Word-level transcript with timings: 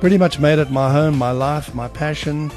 pretty 0.00 0.16
much 0.18 0.38
made 0.38 0.60
it 0.60 0.70
my 0.70 0.92
home, 0.92 1.18
my 1.18 1.32
life, 1.32 1.74
my 1.74 1.88
passion. 1.88 2.52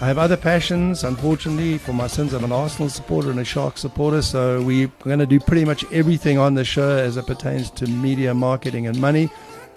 I 0.00 0.06
have 0.06 0.16
other 0.16 0.36
passions, 0.36 1.04
unfortunately. 1.04 1.76
For 1.76 1.92
my 1.92 2.06
sins, 2.06 2.32
I'm 2.32 2.44
an 2.44 2.52
Arsenal 2.52 2.88
supporter 2.88 3.30
and 3.30 3.40
a 3.40 3.44
Shark 3.44 3.76
supporter, 3.76 4.22
so 4.22 4.62
we're 4.62 4.90
going 5.04 5.18
to 5.18 5.26
do 5.26 5.38
pretty 5.38 5.64
much 5.64 5.84
everything 5.92 6.38
on 6.38 6.54
the 6.54 6.64
show 6.64 6.96
as 6.96 7.16
it 7.16 7.26
pertains 7.26 7.70
to 7.72 7.86
media, 7.86 8.32
marketing, 8.32 8.86
and 8.86 8.98
money, 9.00 9.28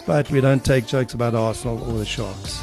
but 0.06 0.30
we 0.32 0.40
don't 0.40 0.64
take 0.64 0.86
jokes 0.86 1.14
about 1.14 1.36
Arsenal 1.36 1.84
or 1.84 1.98
the 1.98 2.06
Sharks. 2.06 2.62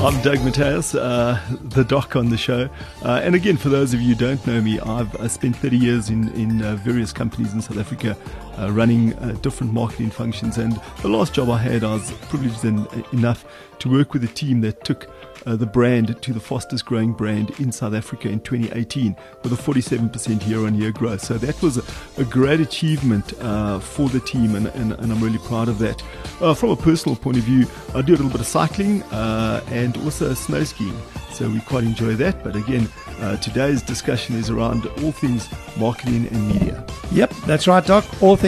I'm 0.00 0.22
Doug 0.22 0.44
Mateus, 0.44 0.94
uh, 0.94 1.40
the 1.60 1.82
doc 1.82 2.14
on 2.14 2.28
the 2.30 2.38
show. 2.38 2.68
Uh, 3.02 3.20
and 3.24 3.34
again, 3.34 3.56
for 3.56 3.68
those 3.68 3.92
of 3.92 4.00
you 4.00 4.14
who 4.14 4.26
don't 4.26 4.46
know 4.46 4.60
me, 4.60 4.78
I've 4.78 5.20
I 5.20 5.26
spent 5.26 5.56
30 5.56 5.76
years 5.76 6.08
in, 6.08 6.28
in 6.34 6.62
uh, 6.62 6.76
various 6.76 7.12
companies 7.12 7.52
in 7.52 7.60
South 7.60 7.78
Africa 7.78 8.16
uh, 8.58 8.70
running 8.72 9.14
uh, 9.14 9.32
different 9.42 9.72
marketing 9.72 10.10
functions. 10.10 10.58
And 10.58 10.80
the 11.02 11.08
last 11.08 11.34
job 11.34 11.50
I 11.50 11.58
had, 11.58 11.84
I 11.84 11.94
was 11.94 12.10
privileged 12.28 12.64
en- 12.64 12.86
enough 13.12 13.44
to 13.80 13.90
work 13.90 14.12
with 14.12 14.24
a 14.24 14.28
team 14.28 14.60
that 14.62 14.84
took 14.84 15.08
uh, 15.46 15.56
the 15.56 15.66
brand 15.66 16.20
to 16.20 16.32
the 16.32 16.40
fastest 16.40 16.84
growing 16.84 17.12
brand 17.12 17.50
in 17.60 17.72
South 17.72 17.94
Africa 17.94 18.28
in 18.28 18.40
2018 18.40 19.16
with 19.42 19.52
a 19.52 19.56
47% 19.56 20.46
year 20.46 20.66
on 20.66 20.74
year 20.74 20.92
growth. 20.92 21.22
So 21.22 21.38
that 21.38 21.60
was 21.62 21.78
a, 21.78 22.20
a 22.20 22.24
great 22.24 22.60
achievement 22.60 23.32
uh, 23.40 23.78
for 23.78 24.08
the 24.08 24.20
team, 24.20 24.54
and, 24.54 24.66
and, 24.68 24.92
and, 24.92 25.12
I'm 25.12 25.22
really 25.22 25.38
proud 25.38 25.68
of 25.68 25.78
that. 25.78 26.02
Uh, 26.40 26.54
from 26.54 26.70
a 26.70 26.76
personal 26.76 27.16
point 27.16 27.36
of 27.38 27.44
view, 27.44 27.66
I 27.94 28.02
do 28.02 28.12
a 28.12 28.16
little 28.16 28.30
bit 28.30 28.40
of 28.40 28.46
cycling 28.46 29.02
uh, 29.04 29.64
and 29.68 29.96
also 29.98 30.34
snow 30.34 30.64
skiing. 30.64 30.96
So 31.32 31.48
we 31.48 31.60
quite 31.60 31.84
enjoy 31.84 32.14
that. 32.16 32.42
But 32.42 32.56
again, 32.56 32.88
uh, 33.20 33.36
today's 33.36 33.80
discussion 33.82 34.36
is 34.36 34.50
around 34.50 34.86
all 35.02 35.12
things 35.12 35.48
marketing 35.76 36.26
and 36.28 36.48
media. 36.48 36.84
Yep, 37.12 37.30
that's 37.46 37.66
right, 37.66 37.84
Doc. 37.84 38.04
All 38.22 38.36
things 38.36 38.47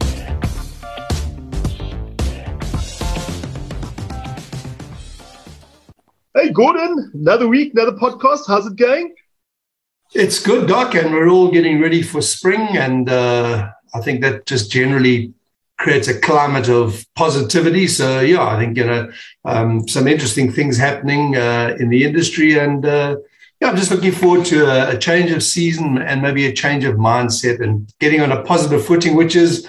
Hey, 6.33 6.49
Gordon, 6.49 7.11
another 7.13 7.49
week, 7.49 7.73
another 7.73 7.91
podcast. 7.91 8.47
How's 8.47 8.65
it 8.65 8.77
going? 8.77 9.13
It's 10.13 10.41
good, 10.41 10.65
Doc, 10.65 10.95
and 10.95 11.11
we're 11.11 11.27
all 11.27 11.51
getting 11.51 11.81
ready 11.81 12.01
for 12.01 12.21
spring. 12.21 12.77
And 12.77 13.09
uh, 13.09 13.69
I 13.93 13.99
think 13.99 14.21
that 14.21 14.45
just 14.45 14.71
generally 14.71 15.33
creates 15.77 16.07
a 16.07 16.17
climate 16.17 16.69
of 16.69 17.05
positivity. 17.15 17.85
So, 17.85 18.21
yeah, 18.21 18.47
I 18.47 18.57
think, 18.57 18.77
you 18.77 18.85
know, 18.85 19.11
um, 19.43 19.85
some 19.89 20.07
interesting 20.07 20.49
things 20.49 20.77
happening 20.77 21.35
uh, 21.35 21.75
in 21.77 21.89
the 21.89 22.05
industry. 22.05 22.57
And 22.57 22.85
uh, 22.85 23.17
yeah, 23.59 23.67
I'm 23.67 23.75
just 23.75 23.91
looking 23.91 24.13
forward 24.13 24.45
to 24.45 24.67
a, 24.67 24.95
a, 24.95 24.97
change 24.97 25.31
of 25.31 25.43
season 25.43 25.97
and 25.97 26.21
maybe 26.21 26.45
a 26.45 26.53
change 26.53 26.85
of 26.85 26.95
mindset 26.95 27.59
and 27.61 27.93
getting 27.99 28.21
on 28.21 28.31
a 28.31 28.41
positive 28.43 28.85
footing, 28.85 29.17
which 29.17 29.35
is 29.35 29.67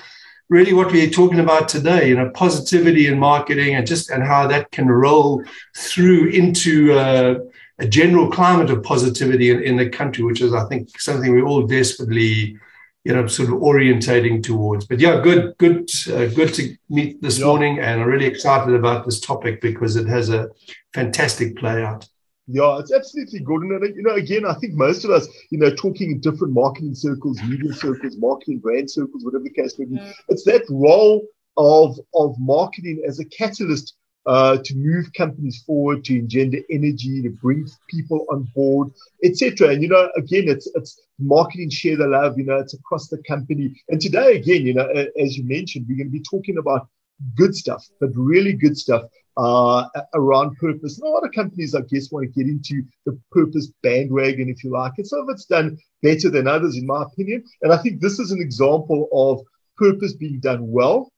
really 0.53 0.75
what 0.75 0.93
we're 0.93 1.09
talking 1.09 1.41
about 1.41 1.67
today, 1.67 2.11
you 2.11 2.15
know, 2.15 2.29
positivity 2.35 3.07
in 3.07 3.19
marketing 3.19 3.75
and 3.75 3.87
just 3.87 4.11
and 4.11 4.23
how 4.23 4.47
that 4.47 4.71
can 4.71 4.87
roll 4.87 5.43
through 5.75 6.29
into 6.29 6.93
uh, 6.93 7.39
a 7.79 7.87
general 7.87 8.31
climate 8.31 8.71
of 8.71 8.83
positivity 8.83 9.49
in, 9.51 9.63
in 9.63 9.77
the 9.79 9.89
country, 9.89 10.23
which 10.23 10.43
is, 10.43 10.53
I 10.53 10.65
think, 10.67 11.01
something 11.01 11.33
we're 11.33 11.47
all 11.47 11.67
desperately, 11.67 12.59
you 13.03 13.15
know, 13.15 13.27
sort 13.27 13.49
of 13.49 13.55
orientating 13.61 14.43
towards. 14.43 14.87
But 14.87 15.01
yeah, 15.01 15.23
good, 15.23 15.57
good, 15.57 15.89
uh, 16.09 16.27
good 16.27 16.53
to 16.55 16.77
meet 16.91 17.23
this 17.23 17.39
yeah. 17.39 17.47
morning, 17.47 17.81
and 17.81 18.03
I'm 18.03 18.07
really 18.07 18.27
excited 18.27 18.75
about 18.75 19.07
this 19.07 19.21
topic 19.21 19.63
because 19.63 19.97
it 19.97 20.07
has 20.07 20.29
a 20.29 20.51
fantastic 20.93 21.57
play 21.57 21.83
out. 21.83 22.07
Yeah, 22.53 22.79
it's 22.79 22.93
absolutely 22.93 23.41
good. 23.41 23.63
And, 23.63 23.97
you 23.97 24.03
know, 24.03 24.15
again, 24.15 24.45
I 24.45 24.53
think 24.53 24.75
most 24.75 25.07
of 25.07 25.11
us, 25.11 25.27
you 25.49 25.59
know, 25.59 25.75
talking 25.75 26.11
in 26.11 26.21
different 26.21 26.53
marketing 26.53 26.95
circles, 26.95 27.43
media 27.45 27.73
circles, 27.85 28.19
marketing 28.19 28.59
brand 28.59 28.91
circles, 28.91 29.25
whatever 29.25 29.45
the 29.45 29.51
case 29.51 29.79
may 29.79 29.87
be, 29.87 29.97
mm. 29.97 30.15
it's 30.29 30.45
that 30.45 30.63
role 30.69 31.27
of, 31.57 31.99
of 32.15 32.37
marketing 32.39 33.03
as 33.09 33.21
a 33.21 33.25
catalyst 33.25 33.95
uh, 34.27 34.59
to 34.65 34.75
move 34.77 35.11
companies 35.15 35.63
forward, 35.67 36.05
to 36.05 36.19
engender 36.19 36.59
energy, 36.71 37.23
to 37.23 37.31
bring 37.31 37.67
people 37.89 38.27
on 38.31 38.43
board, 38.55 38.93
etc. 39.25 39.71
And 39.71 39.83
you 39.83 39.89
know, 39.89 40.11
again, 40.17 40.45
it's 40.47 40.71
it's 40.77 41.01
marketing 41.19 41.71
share 41.71 41.97
the 41.97 42.07
love. 42.07 42.39
You 42.39 42.45
know, 42.45 42.59
it's 42.59 42.75
across 42.75 43.09
the 43.09 43.21
company. 43.27 43.83
And 43.89 44.01
today, 44.01 44.37
again, 44.37 44.65
you 44.65 44.75
know, 44.75 44.87
as 45.19 45.37
you 45.37 45.45
mentioned, 45.45 45.87
we're 45.89 45.97
going 45.97 46.07
to 46.07 46.19
be 46.19 46.23
talking 46.23 46.59
about 46.59 46.87
good 47.35 47.55
stuff, 47.55 47.85
but 47.99 48.11
really 48.15 48.53
good 48.53 48.79
stuff 48.79 49.03
uh, 49.37 49.89
around 50.15 50.57
purpose. 50.57 50.99
And 50.99 51.09
a 51.09 51.11
lot 51.11 51.25
of 51.25 51.33
companies, 51.33 51.75
I 51.75 51.81
guess, 51.83 52.11
want 52.11 52.27
to 52.27 52.41
get 52.41 52.51
into 52.51 52.83
the 53.07 53.19
purpose 53.31 53.73
bandwagon, 53.83 54.49
if 54.49 54.63
you 54.65 54.71
like. 54.71 54.93
And 54.99 55.07
some 55.07 55.21
of 55.21 55.29
it's 55.31 55.47
done 55.47 55.79
better 56.03 56.31
than 56.31 56.47
others, 56.47 56.77
in 56.77 56.87
my 56.87 57.03
opinion. 57.03 57.45
And 57.63 57.73
I 57.73 57.79
think 57.79 58.01
this 58.01 58.19
is 58.19 58.31
an 58.31 58.41
example 58.41 59.09
of 59.13 59.41
purpose 59.77 60.15
being 60.15 60.41
done 60.41 60.71
well 60.71 61.11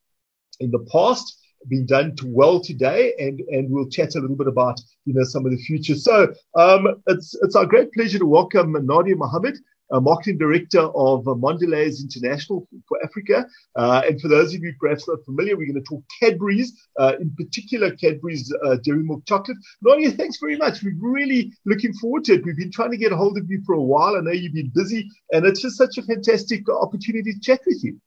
in 0.60 0.70
the 0.70 0.86
past, 0.92 1.40
being 1.68 1.86
done 1.86 2.14
well 2.24 2.60
today, 2.60 3.14
and 3.18 3.40
and 3.40 3.70
we'll 3.70 3.88
chat 3.88 4.14
a 4.14 4.20
little 4.20 4.36
bit 4.36 4.48
about 4.48 4.80
you 5.06 5.14
know 5.14 5.24
some 5.24 5.46
of 5.46 5.52
the 5.52 5.58
future. 5.58 5.94
So 5.94 6.32
um, 6.56 7.02
it's 7.06 7.34
it's 7.42 7.56
our 7.56 7.66
great 7.66 7.92
pleasure 7.92 8.18
to 8.18 8.26
welcome 8.26 8.76
Nadia 8.86 9.16
Mohamed 9.16 9.58
uh, 9.94 10.00
marketing 10.00 10.38
director 10.38 10.80
of 10.80 11.26
uh, 11.28 11.34
Mondelez 11.34 12.02
International 12.02 12.66
for 12.88 12.98
Africa. 13.04 13.46
Uh, 13.76 14.02
and 14.06 14.20
for 14.20 14.28
those 14.28 14.54
of 14.54 14.60
you 14.60 14.74
perhaps 14.80 15.06
not 15.08 15.24
familiar, 15.24 15.56
we're 15.56 15.72
going 15.72 15.82
to 15.82 15.88
talk 15.88 16.02
Cadbury's, 16.20 16.72
uh, 16.98 17.12
in 17.20 17.30
particular 17.36 17.90
Cadbury's 17.92 18.52
uh, 18.66 18.76
Dairy 18.82 19.04
Milk 19.04 19.24
Chocolate. 19.26 19.58
Nadia, 19.82 20.10
thanks 20.10 20.38
very 20.38 20.56
much. 20.56 20.82
We're 20.82 20.94
really 20.98 21.52
looking 21.64 21.92
forward 21.94 22.24
to 22.24 22.34
it. 22.34 22.44
We've 22.44 22.56
been 22.56 22.72
trying 22.72 22.90
to 22.90 22.96
get 22.96 23.12
a 23.12 23.16
hold 23.16 23.38
of 23.38 23.48
you 23.48 23.62
for 23.64 23.74
a 23.74 23.82
while. 23.82 24.16
I 24.16 24.20
know 24.20 24.32
you've 24.32 24.54
been 24.54 24.72
busy, 24.74 25.08
and 25.32 25.46
it's 25.46 25.62
just 25.62 25.76
such 25.76 25.98
a 25.98 26.02
fantastic 26.02 26.68
opportunity 26.68 27.32
to 27.32 27.40
chat 27.40 27.60
with 27.66 27.82
you. 27.84 28.00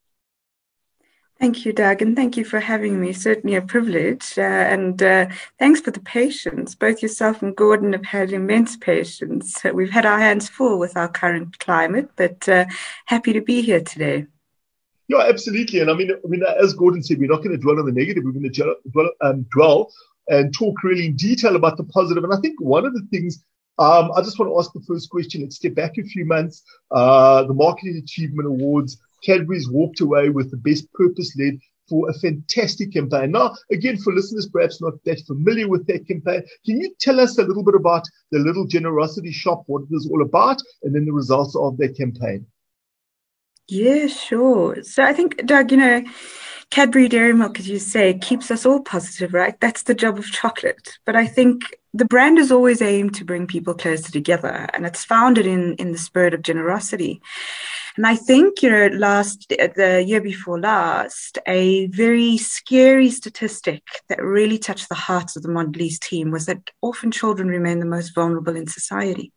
Thank 1.40 1.66
you, 1.66 1.74
Doug, 1.74 2.02
and 2.02 2.16
thank 2.16 2.36
you 2.36 2.44
for 2.44 2.60
having 2.60 3.00
me. 3.00 3.14
Certainly 3.14 3.56
a 3.56 3.62
privilege. 3.62 4.38
Uh, 4.40 4.42
and 4.42 5.02
uh, 5.04 5.28
thanks 5.60 5.80
for 5.80 5.92
the 5.92 6.00
patience. 6.00 6.74
Both 6.74 7.04
yourself 7.04 7.44
and 7.44 7.56
Gordon 7.56 7.94
have 7.94 8.06
had 8.06 8.32
immense 8.32 8.76
patience. 8.76 9.62
We've 9.72 9.92
had 9.92 10.06
our 10.06 10.20
hands 10.20 10.50
full 10.50 10.80
with 10.80 10.98
our 10.98 11.08
current 11.08 11.60
climate, 11.60 12.10
but 12.16 12.50
uh, 12.50 12.66
happy 13.06 13.34
to 13.34 13.42
be 13.42 13.62
here 13.62 13.82
today. 13.82 14.26
Yeah, 15.10 15.26
absolutely. 15.30 15.80
And 15.80 15.92
I 15.92 15.94
mean, 15.94 16.12
I 16.12 16.28
mean, 16.28 16.44
as 16.60 16.74
Gordon 16.74 17.04
said, 17.04 17.20
we're 17.20 17.30
not 17.30 17.44
going 17.44 17.52
to 17.52 17.58
dwell 17.58 17.80
on 17.80 17.86
the 17.86 17.92
negative. 17.92 18.24
We're 18.24 18.32
going 18.32 18.52
to 18.52 18.76
dwell, 18.92 19.12
um, 19.22 19.46
dwell 19.54 19.92
and 20.30 20.54
talk 20.54 20.84
really 20.84 21.06
in 21.06 21.16
detail 21.16 21.56
about 21.56 21.78
the 21.78 21.84
positive. 21.86 22.24
And 22.24 22.34
I 22.34 22.38
think 22.38 22.60
one 22.60 22.86
of 22.86 22.94
the 22.94 23.08
things 23.12 23.44
um, 23.80 24.12
I 24.16 24.22
just 24.22 24.40
want 24.40 24.52
to 24.52 24.58
ask 24.58 24.74
the 24.74 24.82
first 24.88 25.10
question. 25.10 25.42
Let's 25.42 25.58
step 25.58 25.76
back 25.76 25.98
a 26.00 26.04
few 26.04 26.26
months. 26.26 26.64
Uh, 26.90 27.44
the 27.44 27.54
Marketing 27.54 28.02
Achievement 28.04 28.48
Awards 28.48 28.98
Cadbury's 29.28 29.70
walked 29.70 30.00
away 30.00 30.30
with 30.30 30.50
the 30.50 30.58
best 30.58 30.92
purpose 30.94 31.36
led 31.38 31.60
for 31.90 32.10
a 32.10 32.14
fantastic 32.14 32.94
campaign. 32.94 33.32
Now, 33.32 33.56
again, 33.72 33.98
for 33.98 34.14
listeners 34.14 34.50
perhaps 34.52 34.82
not 34.82 34.94
that 35.06 35.22
familiar 35.28 35.68
with 35.68 35.86
that 35.88 36.08
campaign, 36.08 36.44
can 36.66 36.82
you 36.82 36.96
tell 37.00 37.20
us 37.20 37.38
a 37.38 37.44
little 37.44 37.64
bit 37.64 37.76
about 37.76 38.06
the 38.32 38.40
Little 38.40 38.66
Generosity 38.66 39.32
Shop, 39.32 39.64
what 39.68 39.84
it 39.84 39.96
is 39.96 40.10
all 40.12 40.22
about, 40.22 40.62
and 40.84 40.96
then 40.96 41.06
the 41.06 41.14
results 41.14 41.56
of 41.56 41.78
that 41.78 41.98
campaign? 41.98 42.46
Yeah, 43.68 44.08
sure. 44.08 44.82
So 44.84 45.04
I 45.04 45.12
think, 45.12 45.46
Doug, 45.46 45.72
you 45.72 45.78
know, 45.78 46.06
Cadbury 46.70 47.08
Dairy 47.10 47.34
Milk, 47.34 47.60
as 47.60 47.68
you 47.68 47.80
say, 47.80 48.18
keeps 48.18 48.50
us 48.50 48.66
all 48.66 48.82
positive, 48.82 49.34
right? 49.34 49.60
That's 49.60 49.84
the 49.84 49.96
job 49.96 50.18
of 50.18 50.26
chocolate. 50.26 50.98
But 51.06 51.16
I 51.16 51.28
think 51.28 51.64
the 51.94 52.06
brand 52.06 52.38
has 52.38 52.52
always 52.52 52.82
aimed 52.82 53.16
to 53.16 53.26
bring 53.26 53.48
people 53.48 53.74
closer 53.74 54.12
together, 54.12 54.68
and 54.74 54.86
it's 54.86 55.04
founded 55.04 55.46
in, 55.46 55.76
in 55.76 55.92
the 55.92 55.98
spirit 55.98 56.34
of 56.34 56.44
generosity. 56.44 57.22
And 57.98 58.06
I 58.06 58.16
think, 58.16 58.62
you 58.62 58.70
know, 58.70 58.88
last, 58.96 59.50
the 59.50 60.04
year 60.06 60.22
before 60.22 60.60
last, 60.60 61.40
a 61.48 61.88
very 61.88 62.38
scary 62.38 63.10
statistic 63.10 63.82
that 64.08 64.24
really 64.24 64.60
touched 64.60 64.88
the 64.88 64.96
hearts 64.96 65.36
of 65.36 65.42
the 65.42 65.50
Mondelez 65.50 66.00
team 66.00 66.30
was 66.30 66.46
that 66.46 66.70
orphan 66.82 67.10
children 67.10 67.48
remain 67.48 67.80
the 67.80 67.86
most 67.86 68.14
vulnerable 68.14 68.56
in 68.56 68.68
society. 68.68 69.34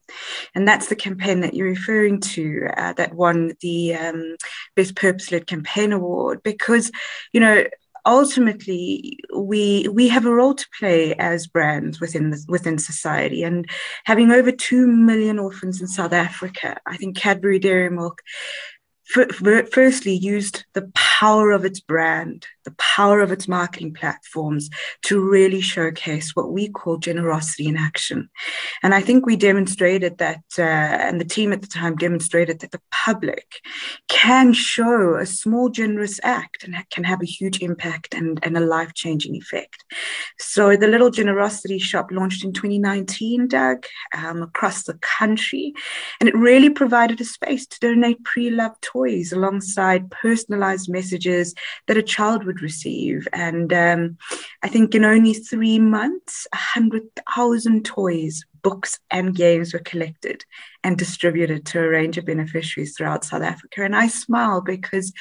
And 0.54 0.68
that's 0.68 0.88
the 0.88 0.96
campaign 0.96 1.40
that 1.40 1.54
you're 1.54 1.68
referring 1.68 2.20
to 2.20 2.68
uh, 2.76 2.92
that 2.94 3.14
won 3.14 3.54
the 3.62 3.94
um, 3.94 4.36
Best 4.76 4.94
Purpose 4.94 5.32
Led 5.32 5.46
Campaign 5.46 5.92
Award 5.92 6.42
because, 6.42 6.92
you 7.32 7.40
know, 7.40 7.64
ultimately 8.06 9.18
we 9.36 9.88
we 9.88 10.08
have 10.08 10.26
a 10.26 10.34
role 10.34 10.54
to 10.54 10.66
play 10.78 11.14
as 11.16 11.46
brands 11.46 12.00
within 12.00 12.30
the, 12.30 12.44
within 12.48 12.78
society. 12.78 13.42
And 13.42 13.68
having 14.04 14.30
over 14.30 14.52
2 14.52 14.86
million 14.86 15.38
orphans 15.38 15.80
in 15.80 15.86
South 15.86 16.12
Africa 16.12 16.78
I 16.86 16.96
think 16.96 17.16
Cadbury 17.16 17.58
Dairy 17.58 17.90
Milk 17.90 18.22
firstly 19.10 20.14
used 20.14 20.64
the 20.74 20.90
power 20.94 21.50
of 21.50 21.64
its 21.64 21.80
brand, 21.80 22.46
the 22.64 22.70
power 22.72 23.20
of 23.20 23.32
its 23.32 23.48
marketing 23.48 23.92
platforms 23.92 24.70
to 25.02 25.20
really 25.20 25.60
showcase 25.60 26.34
what 26.34 26.52
we 26.52 26.68
call 26.68 26.96
generosity 26.96 27.66
in 27.66 27.76
action. 27.76 28.28
And 28.82 28.94
I 28.94 29.00
think 29.00 29.26
we 29.26 29.36
demonstrated 29.36 30.18
that, 30.18 30.42
uh, 30.58 30.62
and 30.62 31.20
the 31.20 31.24
team 31.24 31.52
at 31.52 31.60
the 31.60 31.66
time 31.66 31.96
demonstrated 31.96 32.60
that 32.60 32.70
the 32.70 32.80
public 32.92 33.60
can 34.08 34.52
show 34.52 35.16
a 35.16 35.26
small, 35.26 35.68
generous 35.68 36.20
act 36.22 36.64
and 36.64 36.74
can 36.90 37.04
have 37.04 37.20
a 37.20 37.26
huge 37.26 37.60
impact 37.60 38.14
and, 38.14 38.38
and 38.42 38.56
a 38.56 38.60
life 38.60 38.94
changing 38.94 39.34
effect. 39.34 39.84
So 40.38 40.76
the 40.76 40.88
Little 40.88 41.10
Generosity 41.10 41.78
Shop 41.78 42.10
launched 42.12 42.44
in 42.44 42.52
2019, 42.52 43.48
Doug, 43.48 43.86
um, 44.16 44.42
across 44.42 44.84
the 44.84 44.94
country, 44.94 45.74
and 46.20 46.28
it 46.28 46.36
really 46.36 46.70
provided 46.70 47.20
a 47.20 47.24
space 47.24 47.66
to 47.66 47.80
donate 47.80 48.22
pre 48.24 48.50
loved 48.50 48.80
toys 48.82 48.99
toys 49.00 49.32
alongside 49.32 50.10
personalized 50.10 50.90
messages 50.90 51.54
that 51.86 51.96
a 51.96 52.02
child 52.02 52.44
would 52.44 52.62
receive. 52.62 53.26
And 53.32 53.72
um, 53.72 54.18
I 54.62 54.68
think 54.68 54.94
in 54.94 55.04
only 55.04 55.34
three 55.34 55.78
months, 55.78 56.46
100,000 56.52 57.84
toys 57.84 58.44
books 58.62 58.98
and 59.10 59.34
games 59.34 59.72
were 59.72 59.80
collected 59.80 60.44
and 60.82 60.96
distributed 60.96 61.66
to 61.66 61.80
a 61.80 61.88
range 61.88 62.18
of 62.18 62.26
beneficiaries 62.26 62.94
throughout 62.96 63.24
South 63.24 63.42
Africa. 63.42 63.84
And 63.84 63.94
I 63.94 64.08
smile 64.08 64.60
because 64.60 65.12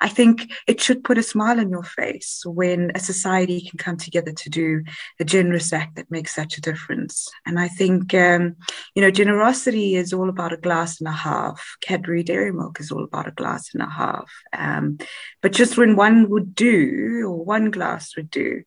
I 0.00 0.08
think 0.08 0.50
it 0.66 0.80
should 0.80 1.04
put 1.04 1.18
a 1.18 1.22
smile 1.22 1.60
on 1.60 1.70
your 1.70 1.82
face 1.82 2.42
when 2.44 2.92
a 2.94 3.00
society 3.00 3.60
can 3.60 3.78
come 3.78 3.96
together 3.96 4.32
to 4.32 4.50
do 4.50 4.82
a 5.20 5.24
generous 5.24 5.72
act 5.72 5.96
that 5.96 6.10
makes 6.10 6.34
such 6.34 6.58
a 6.58 6.60
difference. 6.60 7.28
And 7.46 7.58
I 7.58 7.68
think, 7.68 8.14
um, 8.14 8.56
you 8.98 9.02
know, 9.02 9.12
generosity 9.12 9.94
is 9.94 10.12
all 10.12 10.28
about 10.28 10.52
a 10.52 10.56
glass 10.56 10.98
and 10.98 11.06
a 11.06 11.12
half. 11.12 11.76
Cadbury 11.80 12.24
Dairy 12.24 12.52
Milk 12.52 12.80
is 12.80 12.90
all 12.90 13.04
about 13.04 13.28
a 13.28 13.30
glass 13.30 13.72
and 13.72 13.80
a 13.80 13.88
half. 13.88 14.28
Um, 14.52 14.98
but 15.40 15.52
just 15.52 15.76
when 15.76 15.94
one 15.94 16.28
would 16.30 16.52
do, 16.52 17.22
or 17.24 17.44
one 17.44 17.70
glass 17.70 18.16
would 18.16 18.28
do, 18.28 18.64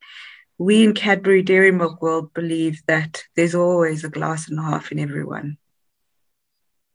we 0.57 0.85
in 0.85 0.93
Cadbury 0.93 1.43
Dairy 1.43 1.73
Milk 1.73 2.01
World 2.01 2.33
believe 2.33 2.81
that 2.87 3.23
there's 3.35 3.53
always 3.53 4.05
a 4.05 4.09
glass 4.09 4.47
and 4.47 4.57
a 4.57 4.61
half 4.61 4.89
in 4.93 4.99
everyone. 4.99 5.57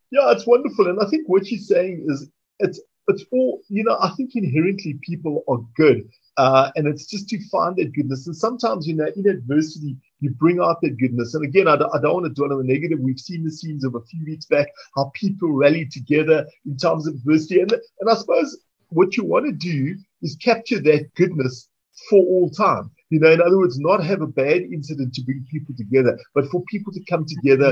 Yeah, 0.09 0.31
it's 0.31 0.47
wonderful. 0.47 0.87
And 0.87 0.97
I 0.99 1.07
think 1.07 1.29
what 1.29 1.45
you're 1.45 1.61
saying 1.61 2.07
is 2.09 2.31
it's 2.57 2.81
it's 3.07 3.23
all, 3.31 3.61
you 3.69 3.83
know, 3.83 3.99
I 4.01 4.13
think 4.17 4.31
inherently 4.33 4.97
people 5.03 5.43
are 5.47 5.59
good. 5.75 6.09
Uh, 6.37 6.69
and 6.75 6.87
it's 6.87 7.07
just 7.07 7.27
to 7.29 7.49
find 7.49 7.75
that 7.75 7.93
goodness. 7.93 8.27
And 8.27 8.35
sometimes, 8.35 8.87
you 8.87 8.95
know, 8.95 9.07
in 9.15 9.27
adversity, 9.27 9.97
you 10.19 10.29
bring 10.31 10.59
out 10.59 10.81
that 10.81 10.97
goodness. 10.97 11.33
And 11.33 11.43
again, 11.43 11.67
I 11.67 11.75
don't, 11.75 11.91
want 11.91 12.25
to 12.25 12.33
dwell 12.33 12.53
on 12.53 12.65
the 12.65 12.73
negative. 12.73 12.99
We've 12.99 13.19
seen 13.19 13.43
the 13.43 13.51
scenes 13.51 13.83
of 13.83 13.95
a 13.95 14.01
few 14.01 14.23
weeks 14.25 14.45
back, 14.45 14.67
how 14.95 15.11
people 15.15 15.51
rally 15.51 15.87
together 15.87 16.45
in 16.65 16.77
times 16.77 17.07
of 17.07 17.15
adversity. 17.15 17.61
And, 17.61 17.71
and 17.71 18.09
I 18.09 18.15
suppose 18.15 18.57
what 18.89 19.17
you 19.17 19.25
want 19.25 19.45
to 19.45 19.51
do 19.51 19.95
is 20.21 20.37
capture 20.41 20.79
that 20.79 21.09
goodness 21.15 21.69
for 22.09 22.19
all 22.19 22.49
time. 22.49 22.91
You 23.09 23.21
know, 23.21 23.31
in 23.31 23.41
other 23.41 23.57
words, 23.57 23.79
not 23.79 24.03
have 24.03 24.21
a 24.21 24.27
bad 24.27 24.63
incident 24.63 25.13
to 25.13 25.23
bring 25.23 25.45
people 25.49 25.73
together, 25.77 26.19
but 26.35 26.49
for 26.49 26.61
people 26.69 26.91
to 26.91 27.03
come 27.05 27.25
together 27.25 27.69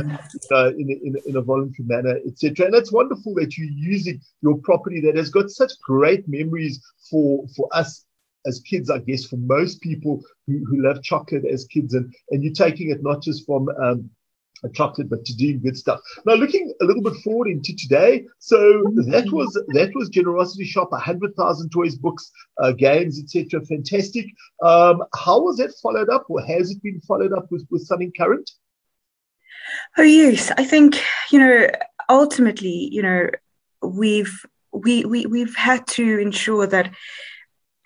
uh, 0.52 0.70
in, 0.70 0.90
a, 0.90 1.08
in, 1.08 1.16
a, 1.18 1.30
in, 1.30 1.36
a, 1.36 1.42
voluntary 1.42 1.86
manner, 1.86 2.20
etc. 2.26 2.68
And 2.68 2.76
it's 2.76 2.92
wonderful 2.92 3.34
that 3.36 3.58
you're 3.58 3.68
using 3.70 4.22
your 4.42 4.58
property 4.60 5.02
that 5.02 5.18
has 5.18 5.30
got 5.30 5.50
such 5.50 5.74
great 5.86 6.26
memories 6.30 6.82
for 7.10 7.46
for 7.56 7.68
us 7.74 8.05
as 8.46 8.60
kids, 8.60 8.90
I 8.90 9.00
guess, 9.00 9.26
for 9.26 9.38
most 9.38 9.82
people 9.82 10.22
who, 10.48 10.64
who 10.66 10.84
love 10.84 11.02
chocolate 11.04 11.46
as 11.46 11.66
kids, 11.66 11.94
and 11.94 12.14
and 12.32 12.44
you're 12.44 12.54
taking 12.54 12.90
it 12.90 13.04
not 13.04 13.22
just 13.22 13.46
from 13.46 13.70
um, 13.82 14.10
chocolate, 14.74 15.10
but 15.10 15.26
to 15.26 15.36
doing 15.36 15.62
good 15.62 15.78
stuff. 15.78 16.00
Now, 16.26 16.34
looking 16.34 16.74
a 16.82 16.86
little 16.86 17.04
bit 17.04 17.16
forward 17.24 17.48
into 17.48 17.76
today, 17.76 18.26
so 18.40 18.58
that 19.08 19.30
was 19.32 19.54
that 19.74 19.92
was 19.96 20.10
Generosity 20.10 20.66
Shop, 20.66 20.90
hundred 20.94 21.36
thousand 21.36 21.70
toys, 21.70 21.96
books, 21.96 22.32
uh, 22.62 22.72
games, 22.72 23.20
etc. 23.20 23.66
Fantastic. 23.66 24.26
Um, 24.62 25.04
how 25.16 25.42
was 25.42 25.58
that 25.58 25.74
followed 25.82 26.10
up, 26.10 26.26
or 26.30 26.42
has 26.42 26.72
it 26.72 26.82
been 26.82 27.02
followed 27.02 27.34
up 27.34 27.52
with 27.52 27.66
with 27.70 27.84
something 27.84 28.12
current? 28.18 28.50
Oh 29.98 30.04
yes, 30.04 30.52
I 30.58 30.64
think 30.64 31.02
you 31.32 31.40
know 31.40 31.68
ultimately, 32.10 32.90
you 32.92 33.02
know, 33.02 33.30
we've 33.82 34.46
we 34.72 35.06
we 35.06 35.26
we've 35.26 35.56
had 35.56 35.86
to 35.88 36.20
ensure 36.20 36.68
that 36.68 36.94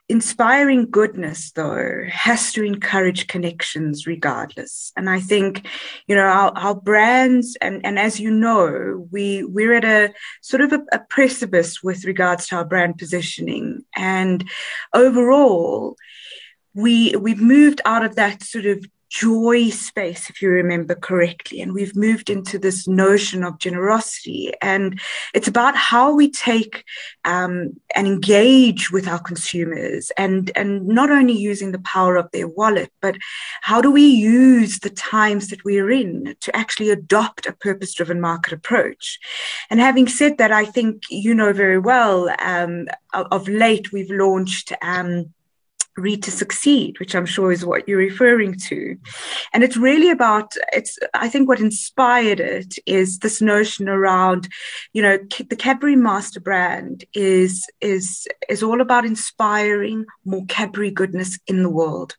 inspiring 0.10 0.90
goodness 0.90 1.52
though 1.52 2.04
has 2.10 2.52
to 2.54 2.64
encourage 2.64 3.28
connections 3.28 4.08
regardless. 4.08 4.92
And 4.98 5.10
i 5.10 5.20
think 5.20 5.68
you 6.08 6.16
know 6.16 6.24
our, 6.24 6.52
our 6.56 6.76
brands 6.76 7.56
and, 7.62 7.86
and 7.86 8.00
as 8.00 8.20
you 8.20 8.32
know 8.32 9.08
we 9.12 9.44
we're 9.44 9.74
at 9.74 9.86
a 9.86 10.14
sort 10.42 10.62
of 10.62 10.74
a, 10.74 10.82
a 10.92 11.00
precipice 11.00 11.84
with 11.84 12.06
regards 12.06 12.48
to 12.48 12.56
our 12.56 12.66
brand 12.66 12.98
positioning. 12.98 13.86
And 13.96 14.50
overall 14.94 15.96
we 16.74 17.16
we've 17.16 17.42
moved 17.42 17.82
out 17.86 18.04
of 18.04 18.16
that 18.16 18.42
sort 18.42 18.66
of 18.66 18.86
joy 19.10 19.70
space, 19.70 20.30
if 20.30 20.42
you 20.42 20.50
remember 20.50 20.96
correctly. 20.96 21.62
And 21.62 21.74
we've 21.74 21.96
moved 21.96 22.30
into 22.30 22.58
this 22.58 22.88
notion 22.88 23.44
of 23.44 23.60
generosity. 23.60 24.54
And 24.62 25.00
it's 25.34 25.48
about 25.48 25.76
how 25.76 26.14
we 26.14 26.32
take 26.32 26.84
um, 27.26 27.80
and 27.96 28.08
engage 28.08 28.92
with 28.92 29.08
our 29.08 29.20
consumers 29.20 30.12
and, 30.18 30.52
and 30.56 30.88
not 30.88 31.10
only 31.10 31.34
using 31.34 31.72
the 31.72 31.80
power 31.80 32.16
of 32.16 32.30
their 32.32 32.48
wallet, 32.48 32.92
but 33.02 33.16
how 33.62 33.82
do 33.82 33.92
we 33.92 34.06
use 34.06 34.80
the 34.80 34.90
times 34.90 35.50
that 35.50 35.64
we're 35.66 35.92
in 35.92 36.36
to 36.42 36.56
actually 36.56 36.90
adopt 36.90 37.46
a 37.46 37.54
purpose 37.54 37.94
driven 37.94 38.22
market 38.22 38.54
approach. 38.54 39.20
And 39.70 39.80
having 39.80 40.08
said 40.08 40.38
that, 40.38 40.52
I 40.52 40.66
think 40.66 41.04
you 41.10 41.34
know 41.34 41.54
very 41.54 41.80
well 41.80 42.30
um, 42.40 42.88
of, 43.14 43.48
late 43.48 43.92
we've 43.92 44.12
launched. 44.12 44.74
Um, 44.82 45.34
read 46.00 46.24
to 46.24 46.32
succeed 46.32 47.00
which 47.00 47.16
i'm 47.16 47.26
sure 47.26 47.52
is 47.52 47.66
what 47.66 47.88
you're 47.88 47.98
referring 47.98 48.56
to. 48.56 48.98
And 49.54 49.64
it's 49.64 49.78
really 49.78 50.10
about 50.10 50.54
it's 50.74 50.98
i 51.14 51.28
think 51.30 51.48
what 51.48 51.60
inspired 51.60 52.40
it 52.40 52.76
is 52.86 53.20
this 53.20 53.42
notion 53.42 53.90
around 53.90 54.48
you 54.94 55.02
know 55.02 55.18
the 55.50 55.56
cadbury 55.56 55.96
master 55.96 56.40
brand 56.40 57.04
is 57.14 57.66
is 57.82 58.28
is 58.50 58.64
all 58.64 58.82
about 58.82 59.06
inspiring 59.06 60.06
more 60.26 60.46
cadbury 60.48 60.92
goodness 60.92 61.40
in 61.48 61.64
the 61.64 61.70
world 61.70 62.16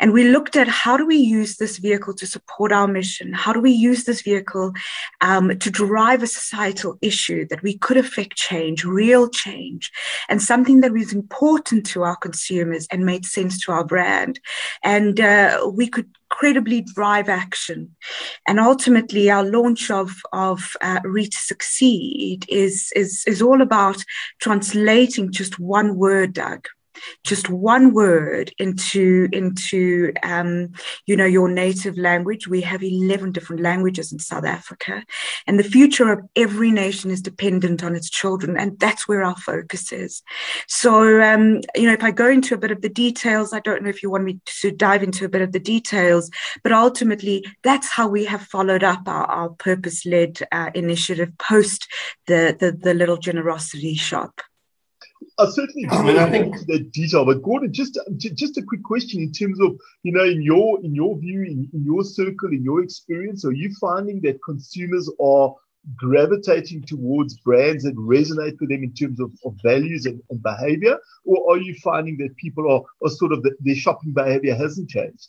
and 0.00 0.12
we 0.12 0.24
looked 0.24 0.56
at 0.56 0.68
how 0.68 0.96
do 0.96 1.06
we 1.06 1.16
use 1.16 1.56
this 1.56 1.78
vehicle 1.78 2.14
to 2.14 2.26
support 2.26 2.72
our 2.72 2.86
mission? 2.86 3.32
How 3.32 3.52
do 3.52 3.60
we 3.60 3.72
use 3.72 4.04
this 4.04 4.22
vehicle 4.22 4.72
um, 5.20 5.58
to 5.58 5.70
drive 5.70 6.22
a 6.22 6.26
societal 6.26 6.98
issue 7.02 7.46
that 7.48 7.62
we 7.62 7.78
could 7.78 7.96
affect 7.96 8.36
change, 8.36 8.84
real 8.84 9.28
change, 9.28 9.90
and 10.28 10.42
something 10.42 10.80
that 10.80 10.92
was 10.92 11.12
important 11.12 11.86
to 11.86 12.02
our 12.02 12.16
consumers 12.16 12.86
and 12.90 13.06
made 13.06 13.24
sense 13.24 13.64
to 13.64 13.72
our 13.72 13.84
brand? 13.84 14.40
And 14.82 15.20
uh, 15.20 15.70
we 15.72 15.88
could 15.88 16.10
credibly 16.28 16.82
drive 16.82 17.28
action. 17.28 17.94
And 18.46 18.58
ultimately, 18.58 19.30
our 19.30 19.44
launch 19.44 19.90
of, 19.90 20.12
of 20.32 20.76
uh, 20.80 21.00
Read 21.04 21.32
to 21.32 21.38
Succeed 21.38 22.44
is, 22.48 22.92
is, 22.96 23.24
is 23.26 23.40
all 23.40 23.62
about 23.62 24.04
translating 24.40 25.32
just 25.32 25.58
one 25.58 25.96
word, 25.96 26.32
Doug, 26.32 26.68
just 27.24 27.48
one 27.48 27.92
word 27.92 28.52
into 28.58 29.28
into 29.32 30.12
um, 30.22 30.72
you 31.06 31.16
know 31.16 31.26
your 31.26 31.48
native 31.48 31.96
language. 31.96 32.48
We 32.48 32.60
have 32.62 32.82
eleven 32.82 33.32
different 33.32 33.62
languages 33.62 34.12
in 34.12 34.18
South 34.18 34.44
Africa, 34.44 35.04
and 35.46 35.58
the 35.58 35.64
future 35.64 36.12
of 36.12 36.20
every 36.36 36.70
nation 36.70 37.10
is 37.10 37.20
dependent 37.20 37.82
on 37.82 37.94
its 37.94 38.10
children, 38.10 38.56
and 38.56 38.78
that's 38.78 39.08
where 39.08 39.24
our 39.24 39.36
focus 39.36 39.92
is. 39.92 40.22
So 40.68 41.20
um, 41.22 41.60
you 41.74 41.86
know, 41.86 41.92
if 41.92 42.04
I 42.04 42.10
go 42.10 42.28
into 42.28 42.54
a 42.54 42.58
bit 42.58 42.70
of 42.70 42.82
the 42.82 42.88
details, 42.88 43.52
I 43.52 43.60
don't 43.60 43.82
know 43.82 43.90
if 43.90 44.02
you 44.02 44.10
want 44.10 44.24
me 44.24 44.40
to 44.60 44.70
dive 44.70 45.02
into 45.02 45.24
a 45.24 45.28
bit 45.28 45.42
of 45.42 45.52
the 45.52 45.60
details, 45.60 46.30
but 46.62 46.72
ultimately 46.72 47.44
that's 47.62 47.88
how 47.88 48.08
we 48.08 48.24
have 48.24 48.42
followed 48.42 48.84
up 48.84 49.06
our, 49.06 49.24
our 49.24 49.48
purpose-led 49.50 50.40
uh, 50.52 50.70
initiative 50.74 51.32
post 51.38 51.88
the, 52.26 52.56
the 52.58 52.72
the 52.72 52.94
little 52.94 53.16
generosity 53.16 53.94
shop. 53.94 54.40
I 55.38 55.46
certainly 55.46 55.88
I 55.88 56.02
mean, 56.02 56.18
I 56.18 56.30
think 56.30 56.66
that 56.66 56.92
detail, 56.92 57.24
but 57.24 57.42
Gordon, 57.42 57.72
just 57.72 57.98
just 58.16 58.58
a 58.58 58.62
quick 58.62 58.82
question 58.82 59.20
in 59.20 59.32
terms 59.32 59.60
of 59.60 59.76
you 60.02 60.12
know, 60.12 60.24
in 60.24 60.42
your 60.42 60.82
in 60.82 60.94
your 60.94 61.18
view, 61.18 61.42
in, 61.42 61.68
in 61.72 61.84
your 61.84 62.04
circle, 62.04 62.50
in 62.52 62.62
your 62.62 62.82
experience, 62.82 63.44
are 63.44 63.52
you 63.52 63.72
finding 63.80 64.20
that 64.22 64.42
consumers 64.44 65.10
are 65.20 65.54
gravitating 65.94 66.82
towards 66.82 67.38
brands 67.38 67.84
that 67.84 67.94
resonate 67.96 68.58
with 68.60 68.70
them 68.70 68.82
in 68.82 68.92
terms 68.92 69.20
of, 69.20 69.30
of 69.44 69.54
values 69.62 70.06
and, 70.06 70.20
and, 70.30 70.42
behavior? 70.42 70.98
Or 71.24 71.52
are 71.52 71.58
you 71.58 71.76
finding 71.82 72.16
that 72.18 72.36
people 72.36 72.70
are, 72.70 72.82
are 73.06 73.10
sort 73.10 73.32
of, 73.32 73.42
the, 73.42 73.54
their 73.60 73.76
shopping 73.76 74.12
behavior 74.12 74.56
hasn't 74.56 74.90
changed? 74.90 75.28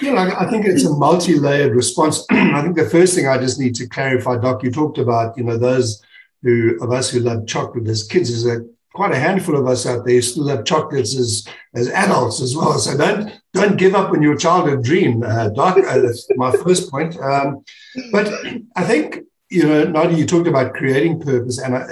Yeah, 0.00 0.34
I 0.38 0.48
think 0.48 0.66
it's 0.66 0.84
a 0.84 0.94
multi-layered 0.94 1.74
response. 1.74 2.24
I 2.30 2.62
think 2.62 2.76
the 2.76 2.88
first 2.88 3.14
thing 3.14 3.26
I 3.26 3.38
just 3.38 3.58
need 3.58 3.74
to 3.76 3.88
clarify, 3.88 4.38
Doc, 4.38 4.62
you 4.62 4.70
talked 4.70 4.98
about, 4.98 5.36
you 5.36 5.44
know, 5.44 5.56
those 5.56 6.02
who 6.42 6.78
of 6.82 6.90
us 6.90 7.10
who 7.10 7.20
love 7.20 7.46
chocolate 7.46 7.88
as 7.88 8.06
kids 8.06 8.30
is 8.30 8.46
a 8.46 8.60
quite 8.94 9.12
a 9.12 9.18
handful 9.18 9.56
of 9.56 9.66
us 9.66 9.86
out 9.86 10.04
there 10.04 10.16
who 10.16 10.22
still 10.22 10.44
love 10.44 10.64
chocolates 10.64 11.16
as 11.16 11.46
as 11.74 11.88
adults 11.88 12.40
as 12.40 12.56
well. 12.56 12.78
So 12.78 12.96
don't 12.96 13.32
don't 13.52 13.76
give 13.76 13.94
up 13.94 14.10
on 14.10 14.22
your 14.22 14.36
childhood 14.36 14.84
dream, 14.84 15.22
uh, 15.22 15.48
Doc. 15.50 15.78
Uh, 15.78 15.98
that's 16.00 16.26
my 16.36 16.52
first 16.52 16.90
point. 16.90 17.18
Um, 17.20 17.64
but 18.12 18.32
I 18.76 18.84
think 18.84 19.20
you 19.50 19.64
know, 19.64 19.84
Nadia, 19.84 20.16
you 20.16 20.26
talked 20.26 20.46
about 20.46 20.74
creating 20.74 21.20
purpose, 21.20 21.58
and 21.58 21.76
I, 21.76 21.84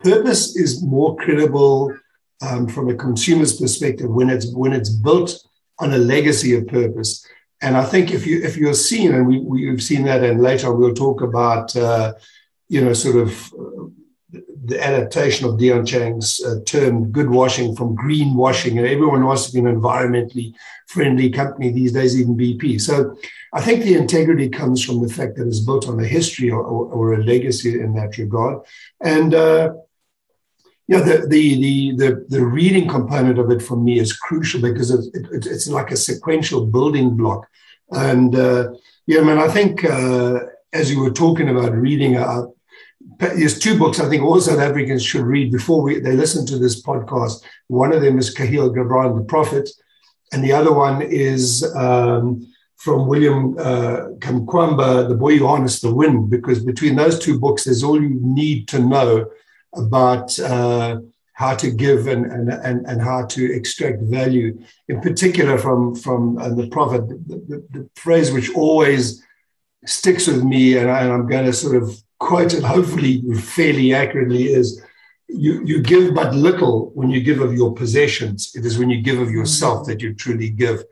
purpose 0.00 0.56
is 0.56 0.82
more 0.82 1.16
credible 1.16 1.94
um, 2.40 2.66
from 2.66 2.88
a 2.88 2.94
consumer's 2.94 3.60
perspective 3.60 4.10
when 4.10 4.30
it's 4.30 4.46
when 4.54 4.72
it's 4.72 4.88
built 4.88 5.38
on 5.78 5.92
a 5.92 5.98
legacy 5.98 6.54
of 6.56 6.66
purpose. 6.66 7.26
And 7.60 7.76
I 7.76 7.84
think 7.84 8.10
if 8.10 8.26
you 8.26 8.42
if 8.42 8.56
you're 8.56 8.74
seen, 8.74 9.14
and 9.14 9.26
we 9.26 9.38
we've 9.38 9.82
seen 9.82 10.04
that, 10.04 10.24
and 10.24 10.42
later 10.42 10.72
we'll 10.72 10.94
talk 10.94 11.20
about 11.20 11.76
uh, 11.76 12.14
you 12.68 12.84
know 12.84 12.92
sort 12.92 13.16
of 13.16 13.52
uh, 13.54 14.38
the 14.64 14.82
adaptation 14.82 15.48
of 15.48 15.58
Dion 15.58 15.84
Chang's 15.84 16.42
uh, 16.44 16.60
term 16.66 17.10
"good 17.10 17.30
washing" 17.30 17.74
from 17.76 17.94
green 17.94 18.34
washing, 18.34 18.78
and 18.78 18.86
everyone 18.86 19.24
wants 19.24 19.46
to 19.46 19.52
be 19.52 19.58
an 19.58 19.74
environmentally 19.74 20.54
friendly 20.86 21.30
company 21.30 21.70
these 21.70 21.92
days, 21.92 22.18
even 22.18 22.36
BP. 22.36 22.80
So 22.80 23.16
I 23.52 23.60
think 23.60 23.82
the 23.82 23.94
integrity 23.94 24.48
comes 24.48 24.84
from 24.84 25.02
the 25.02 25.12
fact 25.12 25.36
that 25.36 25.46
it's 25.46 25.60
built 25.60 25.88
on 25.88 26.00
a 26.00 26.06
history 26.06 26.50
or, 26.50 26.62
or, 26.62 26.86
or 26.86 27.12
a 27.14 27.24
legacy 27.24 27.80
in 27.80 27.94
that 27.94 28.18
regard, 28.18 28.62
and. 29.00 29.34
Uh, 29.34 29.74
yeah, 30.88 31.00
the, 31.00 31.26
the, 31.26 31.54
the, 31.54 31.96
the, 31.96 32.26
the 32.28 32.44
reading 32.44 32.88
component 32.88 33.38
of 33.38 33.50
it 33.50 33.62
for 33.62 33.76
me 33.76 33.98
is 33.98 34.12
crucial 34.12 34.60
because 34.60 34.90
it, 34.90 35.04
it, 35.14 35.46
it's 35.46 35.68
like 35.68 35.90
a 35.90 35.96
sequential 35.96 36.66
building 36.66 37.16
block. 37.16 37.46
And, 37.92 38.34
uh, 38.34 38.72
yeah, 39.06 39.20
I 39.20 39.24
mean, 39.24 39.38
I 39.38 39.48
think 39.48 39.84
uh, 39.84 40.40
as 40.72 40.90
you 40.90 41.00
were 41.00 41.10
talking 41.10 41.48
about 41.48 41.72
reading, 41.72 42.16
uh, 42.16 42.46
there's 43.18 43.58
two 43.58 43.78
books 43.78 44.00
I 44.00 44.08
think 44.08 44.22
all 44.22 44.40
South 44.40 44.58
Africans 44.58 45.04
should 45.04 45.22
read 45.22 45.52
before 45.52 45.82
we, 45.82 46.00
they 46.00 46.12
listen 46.12 46.46
to 46.46 46.58
this 46.58 46.82
podcast. 46.82 47.42
One 47.68 47.92
of 47.92 48.02
them 48.02 48.18
is 48.18 48.34
Kahlil 48.34 48.74
Gibran, 48.74 49.16
The 49.16 49.24
Prophet, 49.24 49.68
and 50.32 50.42
the 50.42 50.52
other 50.52 50.72
one 50.72 51.02
is 51.02 51.64
um, 51.74 52.46
from 52.76 53.06
William 53.06 53.56
uh, 53.58 54.08
Kamkwamba, 54.18 55.08
The 55.08 55.14
Boy 55.14 55.38
Who 55.38 55.46
Harnessed 55.46 55.82
the 55.82 55.94
Wind, 55.94 56.30
because 56.30 56.64
between 56.64 56.96
those 56.96 57.18
two 57.18 57.38
books, 57.38 57.64
there's 57.64 57.84
all 57.84 58.00
you 58.00 58.18
need 58.20 58.66
to 58.68 58.78
know 58.78 59.26
about 59.74 60.38
uh, 60.40 60.98
how 61.34 61.54
to 61.56 61.70
give 61.70 62.06
and, 62.06 62.26
and, 62.26 62.50
and, 62.50 62.86
and 62.86 63.00
how 63.00 63.26
to 63.26 63.52
extract 63.54 64.02
value, 64.02 64.58
in 64.88 65.00
particular 65.00 65.58
from, 65.58 65.94
from 65.94 66.38
uh, 66.38 66.48
the 66.50 66.68
prophet. 66.68 67.08
The, 67.08 67.16
the, 67.48 67.66
the, 67.70 67.90
phrase 67.96 68.32
which 68.32 68.54
always 68.54 69.22
sticks 69.84 70.26
with 70.26 70.44
me, 70.44 70.76
and, 70.76 70.90
I, 70.90 71.04
am 71.04 71.28
going 71.28 71.46
to 71.46 71.52
sort 71.52 71.82
of 71.82 72.02
quote 72.18 72.54
it 72.54 72.62
hopefully 72.62 73.22
fairly 73.34 73.94
accurately, 73.94 74.44
is 74.44 74.82
you, 75.28 75.64
you 75.64 75.82
give 75.82 76.14
but 76.14 76.34
little 76.34 76.90
when 76.94 77.10
you 77.10 77.22
give 77.22 77.40
of 77.40 77.54
your 77.54 77.74
possessions. 77.74 78.52
It 78.54 78.64
is 78.64 78.78
when 78.78 78.90
you 78.90 79.00
give 79.00 79.18
of 79.18 79.28
mm-hmm. 79.28 79.38
yourself 79.38 79.86
that 79.86 80.00
you 80.00 80.14
truly 80.14 80.50
give. 80.50 80.84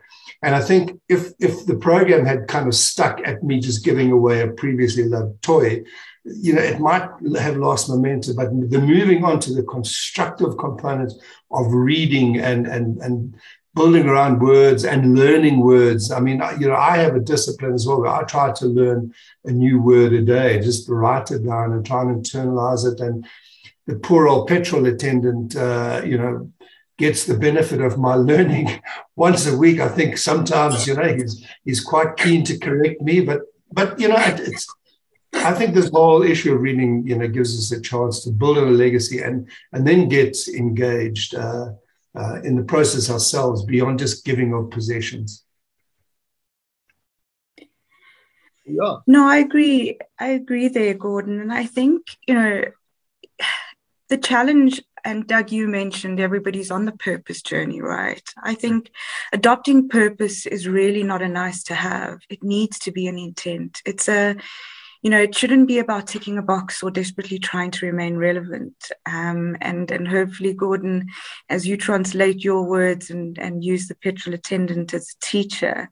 And 0.43 0.55
I 0.55 0.63
think 0.63 0.99
if 1.09 1.33
if 1.39 1.67
the 1.67 1.77
program 1.77 2.25
had 2.25 2.49
kind 2.49 2.67
of 2.67 2.75
stuck 2.75 3.21
at 3.27 3.43
me 3.43 3.61
just 3.61 3.85
giving 3.85 4.11
away 4.11 4.41
a 4.41 4.49
previously 4.49 5.05
loved 5.05 5.43
toy, 5.43 5.83
you 6.25 6.55
know, 6.55 6.63
it 6.63 6.81
might 6.81 7.09
have 7.39 7.59
lost 7.59 7.91
momentum, 7.91 8.37
but 8.37 8.49
the 8.71 8.81
moving 8.81 9.23
on 9.23 9.39
to 9.41 9.53
the 9.53 9.63
constructive 9.63 10.57
component 10.57 11.13
of 11.51 11.73
reading 11.73 12.39
and 12.39 12.67
and 12.67 12.99
and 12.99 13.35
building 13.75 14.07
around 14.07 14.41
words 14.41 14.85
and 14.85 15.17
learning 15.17 15.61
words. 15.61 16.11
I 16.11 16.21
mean, 16.21 16.43
you 16.59 16.69
know, 16.69 16.75
I 16.75 16.97
have 16.97 17.15
a 17.15 17.21
discipline 17.21 17.75
as 17.75 17.87
well. 17.87 18.07
I 18.07 18.23
try 18.25 18.53
to 18.53 18.67
learn 18.67 19.15
a 19.45 19.53
new 19.53 19.81
word 19.81 20.13
a 20.13 20.23
day, 20.23 20.61
just 20.61 20.89
write 20.89 21.31
it 21.31 21.45
down 21.45 21.73
and 21.73 21.87
try 21.87 22.03
and 22.03 22.25
internalize 22.25 22.91
it. 22.91 23.01
And 23.01 23.27
the 23.87 23.97
poor 23.97 24.29
old 24.29 24.49
petrol 24.49 24.87
attendant, 24.87 25.57
uh, 25.57 26.03
you 26.05 26.19
know, 26.19 26.51
gets 26.99 27.25
the 27.25 27.39
benefit 27.39 27.81
of 27.81 27.99
my 27.99 28.15
learning 28.31 28.83
once 29.17 29.47
a 29.47 29.57
week. 29.57 29.81
I 29.81 29.89
think 29.89 30.19
sometimes, 30.19 30.87
you 30.87 30.95
know, 30.95 31.15
he's 31.15 31.47
he's 31.65 31.81
quite 31.81 32.17
keen 32.17 32.45
to 32.45 32.59
correct 32.59 33.01
me, 33.01 33.21
but 33.21 33.43
but 33.73 34.01
you 34.01 34.09
know, 34.09 34.17
it's 34.19 34.67
I 35.33 35.53
think 35.55 35.75
this 35.75 35.91
whole 35.91 36.23
issue 36.23 36.55
of 36.55 36.61
reading, 36.61 37.07
you 37.07 37.17
know, 37.17 37.29
gives 37.29 37.57
us 37.57 37.71
a 37.71 37.81
chance 37.81 38.25
to 38.25 38.31
build 38.31 38.59
a 38.59 38.63
legacy 38.63 39.21
and 39.21 39.49
and 39.73 39.87
then 39.87 40.09
get 40.09 40.37
engaged 40.49 41.37
uh, 41.37 41.71
uh, 42.15 42.41
in 42.43 42.57
the 42.57 42.65
process 42.65 43.11
ourselves 43.11 43.65
beyond 43.65 43.99
just 43.99 44.25
giving 44.25 44.53
of 44.55 44.71
possessions. 44.71 45.45
Yeah. 48.65 48.97
No, 49.07 49.27
I 49.27 49.39
agree. 49.39 49.99
I 50.19 50.29
agree 50.29 50.69
there, 50.69 50.95
Gordon. 50.95 51.41
And 51.41 51.53
I 51.53 51.67
think 51.67 52.03
you 52.27 52.35
know 52.35 52.65
the 54.09 54.19
challenge. 54.19 54.83
And 55.03 55.27
Doug, 55.27 55.51
you 55.51 55.67
mentioned 55.67 56.21
everybody's 56.21 56.71
on 56.71 56.85
the 56.85 56.93
purpose 56.93 57.41
journey, 57.41 57.81
right? 57.81 58.23
I 58.43 58.55
think 58.55 58.91
adopting 59.33 59.89
purpose 59.89 60.45
is 60.45 60.69
really 60.69 61.03
not 61.03 61.23
a 61.23 61.29
nice 61.29 61.63
to 61.65 61.75
have. 61.75 62.21
It 62.29 62.43
needs 62.43 62.79
to 62.81 62.93
be 62.93 63.07
an 63.07 63.19
intent. 63.19 63.81
It's 63.87 64.11
a 64.11 64.37
you 65.03 65.11
know, 65.11 65.19
it 65.19 65.35
shouldn't 65.35 65.67
be 65.67 65.79
about 65.79 66.07
ticking 66.07 66.37
a 66.37 66.43
box 66.43 66.83
or 66.83 66.91
desperately 66.91 67.39
trying 67.39 67.71
to 67.71 67.87
remain 67.87 68.17
relevant. 68.17 68.75
Um, 69.07 69.57
and 69.61 69.91
and 69.91 70.07
hopefully, 70.07 70.53
Gordon, 70.53 71.09
as 71.49 71.67
you 71.67 71.77
translate 71.77 72.45
your 72.45 72.65
words 72.65 73.11
and 73.11 73.39
and 73.39 73.65
use 73.65 73.89
the 73.89 73.95
petrol 73.95 74.35
attendant 74.35 74.93
as 74.93 75.09
a 75.09 75.27
teacher, 75.27 75.89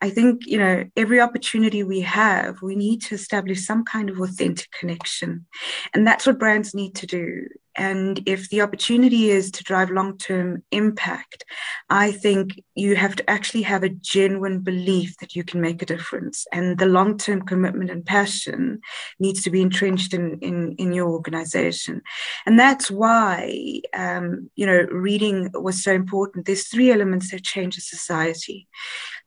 I 0.00 0.10
think 0.10 0.46
you 0.46 0.58
know 0.58 0.84
every 0.96 1.20
opportunity 1.20 1.82
we 1.82 2.00
have, 2.02 2.60
we 2.60 2.76
need 2.76 3.00
to 3.02 3.14
establish 3.14 3.64
some 3.64 3.84
kind 3.84 4.10
of 4.10 4.20
authentic 4.20 4.70
connection, 4.78 5.46
and 5.94 6.06
that's 6.06 6.26
what 6.26 6.38
brands 6.38 6.74
need 6.74 6.94
to 6.96 7.06
do. 7.06 7.46
And 7.76 8.20
if 8.26 8.48
the 8.48 8.62
opportunity 8.62 9.30
is 9.30 9.50
to 9.52 9.64
drive 9.64 9.90
long 9.90 10.18
term 10.18 10.62
impact, 10.72 11.44
I 11.88 12.10
think 12.10 12.62
you 12.74 12.96
have 12.96 13.16
to 13.16 13.30
actually 13.30 13.62
have 13.62 13.82
a 13.82 13.88
genuine 13.88 14.60
belief 14.60 15.16
that 15.18 15.36
you 15.36 15.44
can 15.44 15.60
make 15.60 15.80
a 15.80 15.86
difference. 15.86 16.46
And 16.52 16.78
the 16.78 16.86
long 16.86 17.16
term 17.16 17.42
commitment 17.42 17.90
and 17.90 18.04
passion 18.04 18.80
needs 19.18 19.42
to 19.42 19.50
be 19.50 19.62
entrenched 19.62 20.14
in, 20.14 20.38
in, 20.40 20.74
in 20.76 20.92
your 20.92 21.08
organization. 21.10 22.02
And 22.44 22.58
that's 22.58 22.90
why, 22.90 23.80
um, 23.94 24.50
you 24.56 24.66
know, 24.66 24.86
reading 24.90 25.50
was 25.54 25.82
so 25.82 25.92
important. 25.92 26.46
There's 26.46 26.68
three 26.68 26.90
elements 26.90 27.30
that 27.30 27.44
change 27.44 27.78
a 27.78 27.80
society. 27.80 28.68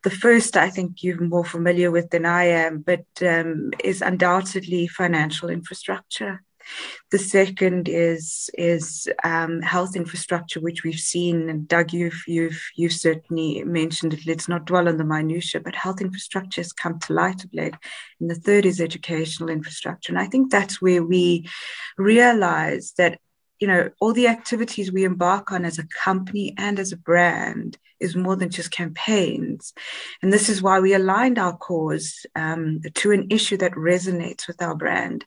The 0.02 0.10
first, 0.10 0.56
I 0.56 0.68
think 0.68 1.02
you're 1.02 1.20
more 1.20 1.44
familiar 1.44 1.90
with 1.90 2.10
than 2.10 2.26
I 2.26 2.44
am, 2.44 2.80
but 2.80 3.06
um, 3.22 3.70
is 3.82 4.02
undoubtedly 4.02 4.86
financial 4.86 5.48
infrastructure. 5.48 6.42
The 7.10 7.18
second 7.18 7.88
is 7.88 8.50
is 8.54 9.08
um, 9.22 9.62
health 9.62 9.96
infrastructure, 9.96 10.60
which 10.60 10.84
we've 10.84 10.98
seen. 10.98 11.48
And 11.48 11.68
Doug, 11.68 11.92
you've 11.92 12.22
you've 12.26 12.60
you've 12.76 12.92
certainly 12.92 13.62
mentioned 13.64 14.14
it. 14.14 14.26
Let's 14.26 14.48
not 14.48 14.64
dwell 14.64 14.88
on 14.88 14.96
the 14.96 15.04
minutia, 15.04 15.60
but 15.60 15.74
health 15.74 16.00
infrastructure 16.00 16.60
has 16.60 16.72
come 16.72 16.98
to 17.00 17.12
light 17.12 17.44
of 17.44 17.52
late. 17.52 17.74
And 18.20 18.30
the 18.30 18.34
third 18.34 18.66
is 18.66 18.80
educational 18.80 19.50
infrastructure. 19.50 20.12
And 20.12 20.18
I 20.18 20.26
think 20.26 20.50
that's 20.50 20.80
where 20.80 21.02
we 21.02 21.48
realize 21.98 22.92
that 22.98 23.18
you 23.60 23.68
know 23.68 23.90
all 24.00 24.12
the 24.12 24.28
activities 24.28 24.92
we 24.92 25.04
embark 25.04 25.52
on 25.52 25.64
as 25.64 25.78
a 25.78 25.86
company 25.86 26.54
and 26.58 26.78
as 26.78 26.92
a 26.92 26.96
brand 26.96 27.78
is 28.00 28.16
more 28.16 28.36
than 28.36 28.50
just 28.50 28.70
campaigns 28.70 29.72
and 30.22 30.32
this 30.32 30.48
is 30.48 30.60
why 30.60 30.80
we 30.80 30.92
aligned 30.92 31.38
our 31.38 31.56
cause 31.56 32.26
um, 32.34 32.80
to 32.94 33.12
an 33.12 33.26
issue 33.30 33.56
that 33.56 33.72
resonates 33.72 34.46
with 34.46 34.60
our 34.60 34.74
brand 34.74 35.24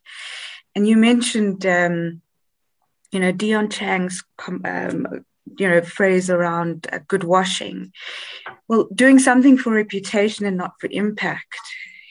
and 0.77 0.88
you 0.88 0.96
mentioned, 0.96 1.65
um, 1.65 2.22
you 3.12 3.19
know, 3.19 3.31
Dion 3.31 3.67
Chang's, 3.67 4.24
um, 4.48 5.25
you 5.57 5.67
know, 5.67 5.81
phrase 5.81 6.29
around 6.29 6.86
uh, 6.93 7.00
good 7.07 7.24
washing. 7.24 7.91
Well, 8.67 8.88
doing 8.93 9.17
something 9.17 9.57
for 9.57 9.74
reputation 9.74 10.46
and 10.46 10.55
not 10.55 10.74
for 10.79 10.88
impact, 10.91 11.57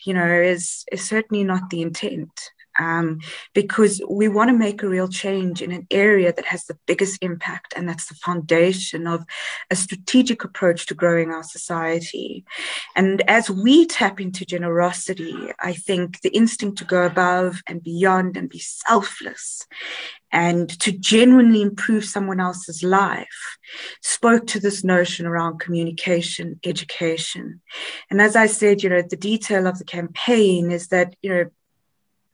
you 0.04 0.14
know, 0.14 0.26
is 0.26 0.84
is 0.90 1.06
certainly 1.06 1.44
not 1.44 1.70
the 1.70 1.80
intent 1.80 2.32
um, 2.78 3.20
because 3.54 4.02
we 4.08 4.28
want 4.28 4.50
to 4.50 4.56
make 4.56 4.82
a 4.82 4.88
real 4.88 5.08
change 5.08 5.62
in 5.62 5.72
an 5.72 5.86
area 5.90 6.32
that 6.32 6.46
has 6.46 6.64
the 6.64 6.78
biggest 6.86 7.18
impact, 7.22 7.74
and 7.76 7.88
that's 7.88 8.06
the 8.06 8.14
foundation 8.14 9.06
of 9.06 9.24
a 9.70 9.76
strategic 9.76 10.44
approach 10.44 10.86
to 10.86 10.94
growing 10.94 11.30
our 11.30 11.42
society. 11.42 12.44
And 12.94 13.22
as 13.28 13.50
we 13.50 13.86
tap 13.86 14.20
into 14.20 14.44
generosity, 14.44 15.34
I 15.60 15.72
think 15.72 16.20
the 16.20 16.30
instinct 16.30 16.78
to 16.78 16.84
go 16.84 17.04
above 17.04 17.60
and 17.66 17.82
beyond 17.82 18.36
and 18.36 18.48
be 18.48 18.58
selfless 18.58 19.66
and 20.32 20.68
to 20.80 20.92
genuinely 20.92 21.62
improve 21.62 22.04
someone 22.04 22.40
else's 22.40 22.82
life 22.82 23.56
spoke 24.02 24.46
to 24.46 24.60
this 24.60 24.82
notion 24.82 25.24
around 25.24 25.60
communication 25.60 26.58
education 26.64 27.60
and 28.10 28.20
as 28.20 28.34
i 28.34 28.46
said 28.46 28.82
you 28.82 28.88
know 28.88 29.02
the 29.02 29.16
detail 29.16 29.66
of 29.66 29.78
the 29.78 29.84
campaign 29.84 30.70
is 30.70 30.88
that 30.88 31.14
you 31.22 31.30
know 31.30 31.44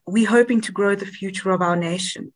we're 0.07 0.29
hoping 0.29 0.61
to 0.63 0.73
grow 0.73 0.95
the 0.95 1.07
future 1.07 1.51
of 1.51 1.63
our 1.63 1.77
nation. 1.77 2.33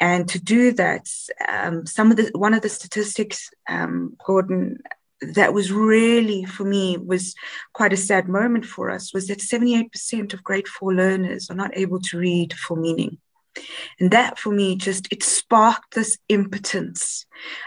And 0.00 0.28
to 0.28 0.38
do 0.38 0.72
that, 0.72 1.08
um, 1.48 1.86
some 1.86 2.10
of 2.10 2.16
the 2.16 2.30
one 2.34 2.54
of 2.54 2.62
the 2.62 2.68
statistics, 2.68 3.50
um, 3.68 4.16
Gordon, 4.24 4.78
that 5.20 5.52
was 5.52 5.72
really 5.72 6.44
for 6.44 6.64
me 6.64 6.96
was 6.96 7.34
quite 7.72 7.92
a 7.92 7.96
sad 7.96 8.28
moment 8.28 8.64
for 8.64 8.90
us 8.90 9.12
was 9.12 9.26
that 9.26 9.40
78% 9.40 10.32
of 10.32 10.44
grade 10.44 10.68
four 10.68 10.94
learners 10.94 11.50
are 11.50 11.56
not 11.56 11.76
able 11.76 12.00
to 12.02 12.18
read 12.18 12.52
for 12.54 12.76
meaning. 12.76 13.18
And 13.98 14.10
that 14.12 14.38
for 14.38 14.52
me 14.52 14.76
just 14.76 15.12
it 15.12 15.22
sparked 15.22 15.94
this 15.94 16.18
impotence 16.28 17.26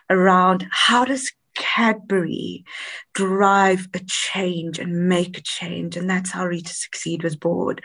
around 0.09 0.67
how 0.71 1.03
does 1.03 1.31
Cadbury 1.55 2.63
drive 3.13 3.87
a 3.93 3.99
change 3.99 4.79
and 4.79 5.09
make 5.09 5.37
a 5.37 5.41
change. 5.41 5.97
And 5.97 6.09
that's 6.09 6.31
how 6.31 6.47
to 6.47 6.61
Succeed 6.61 7.23
was 7.23 7.35
born. 7.35 7.77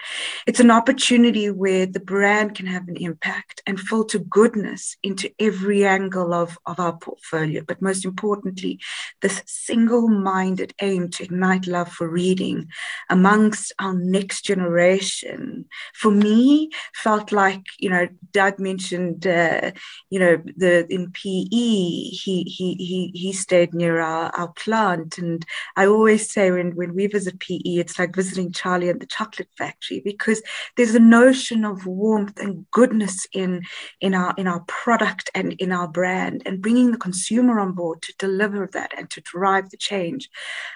It's 0.46 0.60
an 0.60 0.70
opportunity 0.70 1.50
where 1.50 1.86
the 1.86 2.00
brand 2.00 2.54
can 2.54 2.66
have 2.66 2.88
an 2.88 2.96
impact 2.96 3.62
and 3.66 3.80
filter 3.80 4.18
goodness 4.18 4.96
into 5.02 5.30
every 5.38 5.84
angle 5.84 6.32
of, 6.32 6.58
of 6.66 6.78
our 6.78 6.96
portfolio. 6.96 7.62
But 7.66 7.82
most 7.82 8.04
importantly, 8.04 8.80
this 9.22 9.42
single 9.46 10.08
minded 10.08 10.74
aim 10.80 11.08
to 11.10 11.24
ignite 11.24 11.66
love 11.66 11.90
for 11.90 12.08
reading 12.08 12.68
amongst 13.10 13.72
our 13.78 13.94
next 13.94 14.44
generation, 14.44 15.66
for 15.94 16.10
me, 16.10 16.70
felt 16.94 17.32
like, 17.32 17.64
you 17.78 17.90
know, 17.90 18.08
Doug 18.32 18.58
mentioned, 18.58 19.26
uh, 19.26 19.72
you 20.10 20.18
know, 20.20 20.42
the 20.56 20.86
in 20.92 21.10
PE, 21.12 21.48
he, 21.50 22.42
he, 22.42 22.74
he, 22.74 23.10
he 23.14 23.32
stayed 23.32 23.55
near 23.72 24.00
our, 24.00 24.30
our 24.36 24.48
plant 24.48 25.18
and 25.18 25.44
I 25.76 25.86
always 25.86 26.30
say 26.30 26.50
when, 26.50 26.74
when 26.74 26.94
we 26.94 27.06
visit 27.06 27.40
PE, 27.40 27.58
it's 27.64 27.98
like 27.98 28.14
visiting 28.14 28.52
Charlie 28.52 28.88
and 28.88 29.00
the 29.00 29.06
chocolate 29.06 29.48
factory 29.56 30.00
because 30.04 30.42
there's 30.76 30.94
a 30.94 31.00
notion 31.00 31.64
of 31.64 31.86
warmth 31.86 32.38
and 32.40 32.66
goodness 32.70 33.26
in, 33.32 33.62
in, 34.00 34.14
our, 34.14 34.34
in 34.36 34.46
our 34.46 34.60
product 34.66 35.30
and 35.34 35.52
in 35.54 35.72
our 35.72 35.88
brand 35.88 36.42
and 36.46 36.62
bringing 36.62 36.92
the 36.92 36.98
consumer 36.98 37.60
on 37.60 37.72
board 37.72 38.02
to 38.02 38.14
deliver 38.18 38.68
that 38.72 38.92
and 38.96 39.10
to 39.10 39.20
drive 39.22 39.70
the 39.70 39.76
change. 39.76 40.28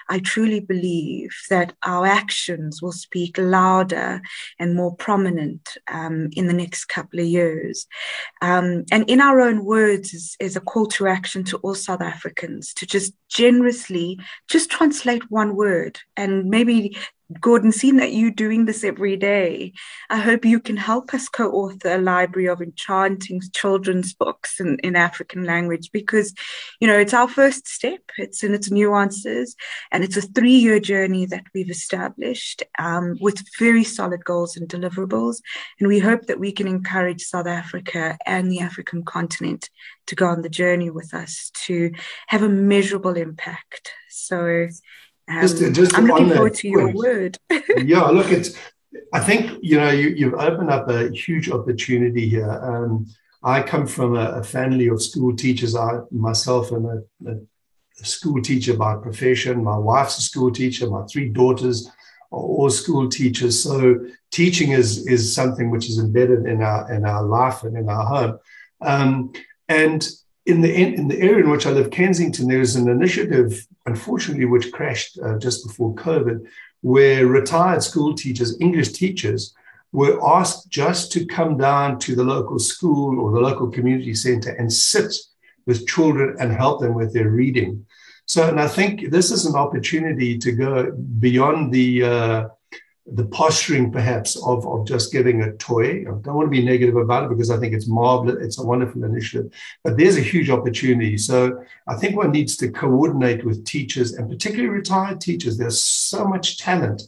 I 0.09 0.19
truly 0.19 0.59
believe 0.59 1.31
that 1.49 1.73
our 1.83 2.05
actions 2.05 2.81
will 2.81 2.91
speak 2.91 3.37
louder 3.37 4.21
and 4.59 4.75
more 4.75 4.95
prominent 4.95 5.77
um, 5.87 6.29
in 6.33 6.47
the 6.47 6.53
next 6.53 6.85
couple 6.85 7.19
of 7.19 7.25
years. 7.25 7.87
Um, 8.41 8.85
and 8.91 9.09
in 9.09 9.21
our 9.21 9.41
own 9.41 9.65
words 9.65 10.13
is, 10.13 10.35
is 10.39 10.55
a 10.55 10.61
call 10.61 10.85
to 10.87 11.07
action 11.07 11.43
to 11.45 11.57
all 11.57 11.75
South 11.75 12.01
Africans 12.01 12.70
to 12.75 12.85
just 12.85 13.13
generously 13.29 14.19
just 14.47 14.69
translate 14.69 15.29
one 15.29 15.55
word 15.55 15.99
and 16.17 16.45
maybe 16.49 16.97
Gordon, 17.39 17.71
seeing 17.71 17.97
that 17.97 18.13
you're 18.13 18.31
doing 18.31 18.65
this 18.65 18.83
every 18.83 19.15
day, 19.15 19.73
I 20.09 20.17
hope 20.17 20.43
you 20.43 20.59
can 20.59 20.77
help 20.77 21.13
us 21.13 21.29
co-author 21.29 21.95
a 21.95 21.97
library 21.97 22.47
of 22.47 22.61
enchanting 22.61 23.41
children's 23.53 24.13
books 24.13 24.59
in, 24.59 24.77
in 24.79 24.95
African 24.95 25.43
language 25.43 25.91
because, 25.91 26.33
you 26.79 26.87
know, 26.87 26.97
it's 26.97 27.13
our 27.13 27.27
first 27.27 27.67
step. 27.67 28.01
It's 28.17 28.43
in 28.43 28.53
its 28.53 28.71
nuances, 28.71 29.55
and 29.91 30.03
it's 30.03 30.17
a 30.17 30.21
three-year 30.21 30.79
journey 30.79 31.25
that 31.27 31.43
we've 31.53 31.69
established 31.69 32.63
um, 32.79 33.17
with 33.21 33.43
very 33.59 33.83
solid 33.83 34.25
goals 34.25 34.57
and 34.57 34.67
deliverables. 34.67 35.37
And 35.79 35.87
we 35.87 35.99
hope 35.99 36.23
that 36.23 36.39
we 36.39 36.51
can 36.51 36.67
encourage 36.67 37.23
South 37.23 37.47
Africa 37.47 38.17
and 38.25 38.51
the 38.51 38.59
African 38.59 39.03
continent 39.03 39.69
to 40.07 40.15
go 40.15 40.27
on 40.27 40.41
the 40.41 40.49
journey 40.49 40.89
with 40.89 41.13
us 41.13 41.51
to 41.53 41.91
have 42.27 42.43
a 42.43 42.49
measurable 42.49 43.15
impact. 43.15 43.91
So 44.09 44.67
um, 45.31 45.41
just, 45.41 45.73
just 45.73 45.95
I'm 45.95 46.05
looking 46.05 46.29
forward 46.29 46.55
to 46.55 46.67
your 46.67 46.91
word. 46.93 47.37
yeah, 47.77 48.03
look, 48.05 48.31
it's. 48.31 48.57
I 49.13 49.19
think 49.19 49.59
you 49.61 49.77
know 49.77 49.89
you, 49.89 50.09
you've 50.09 50.33
opened 50.33 50.69
up 50.69 50.89
a 50.89 51.09
huge 51.09 51.49
opportunity 51.49 52.27
here. 52.27 52.51
Um, 52.51 53.07
I 53.43 53.63
come 53.63 53.87
from 53.87 54.15
a, 54.15 54.31
a, 54.31 54.43
family 54.43 54.87
of 54.87 55.01
school 55.01 55.35
teachers. 55.35 55.75
I 55.75 55.99
myself 56.11 56.71
am 56.71 56.85
a, 56.85 56.97
a, 57.29 57.35
a, 57.99 58.05
school 58.05 58.41
teacher 58.41 58.75
by 58.75 58.95
profession. 58.95 59.63
My 59.63 59.77
wife's 59.77 60.17
a 60.17 60.21
school 60.21 60.51
teacher. 60.51 60.89
My 60.89 61.03
three 61.05 61.29
daughters 61.29 61.87
are 62.31 62.39
all 62.39 62.69
school 62.69 63.09
teachers. 63.09 63.63
So 63.63 64.05
teaching 64.31 64.71
is 64.71 65.07
is 65.07 65.33
something 65.33 65.71
which 65.71 65.89
is 65.89 65.99
embedded 65.99 66.45
in 66.45 66.61
our 66.61 66.91
in 66.91 67.05
our 67.05 67.23
life 67.23 67.63
and 67.63 67.77
in 67.77 67.89
our 67.89 68.05
home. 68.05 68.39
Um, 68.81 69.33
and 69.67 70.07
in 70.45 70.61
the 70.61 70.73
in 70.73 71.07
the 71.07 71.19
area 71.19 71.43
in 71.43 71.49
which 71.49 71.65
I 71.65 71.71
live, 71.71 71.91
Kensington, 71.91 72.47
there's 72.47 72.75
an 72.75 72.89
initiative, 72.89 73.67
unfortunately, 73.85 74.45
which 74.45 74.71
crashed 74.71 75.19
uh, 75.19 75.37
just 75.37 75.65
before 75.65 75.93
COVID, 75.95 76.45
where 76.81 77.27
retired 77.27 77.83
school 77.83 78.15
teachers, 78.15 78.59
English 78.59 78.93
teachers, 78.93 79.53
were 79.91 80.19
asked 80.25 80.69
just 80.69 81.11
to 81.11 81.25
come 81.25 81.57
down 81.57 81.99
to 81.99 82.15
the 82.15 82.23
local 82.23 82.57
school 82.57 83.19
or 83.19 83.31
the 83.31 83.39
local 83.39 83.69
community 83.69 84.15
center 84.15 84.51
and 84.51 84.71
sit 84.71 85.13
with 85.67 85.87
children 85.87 86.35
and 86.39 86.51
help 86.51 86.81
them 86.81 86.95
with 86.95 87.13
their 87.13 87.29
reading. 87.29 87.85
So, 88.25 88.47
and 88.47 88.59
I 88.59 88.67
think 88.67 89.11
this 89.11 89.29
is 89.29 89.45
an 89.45 89.55
opportunity 89.55 90.37
to 90.37 90.51
go 90.51 90.91
beyond 90.91 91.73
the 91.73 92.03
uh, 92.03 92.47
the 93.13 93.25
posturing 93.25 93.91
perhaps 93.91 94.35
of, 94.37 94.65
of 94.65 94.87
just 94.87 95.11
giving 95.11 95.41
a 95.41 95.51
toy. 95.53 96.01
I 96.01 96.11
don't 96.21 96.35
want 96.35 96.47
to 96.47 96.57
be 96.57 96.63
negative 96.63 96.95
about 96.95 97.25
it 97.25 97.29
because 97.29 97.51
I 97.51 97.57
think 97.57 97.73
it's 97.73 97.87
marvelous. 97.87 98.37
It's 98.41 98.59
a 98.59 98.65
wonderful 98.65 99.03
initiative, 99.03 99.51
but 99.83 99.97
there's 99.97 100.17
a 100.17 100.21
huge 100.21 100.49
opportunity. 100.49 101.17
So 101.17 101.63
I 101.87 101.95
think 101.95 102.15
one 102.15 102.31
needs 102.31 102.55
to 102.57 102.71
coordinate 102.71 103.45
with 103.45 103.65
teachers 103.65 104.13
and 104.13 104.29
particularly 104.29 104.69
retired 104.69 105.19
teachers. 105.19 105.57
There's 105.57 105.81
so 105.81 106.25
much 106.25 106.57
talent 106.57 107.03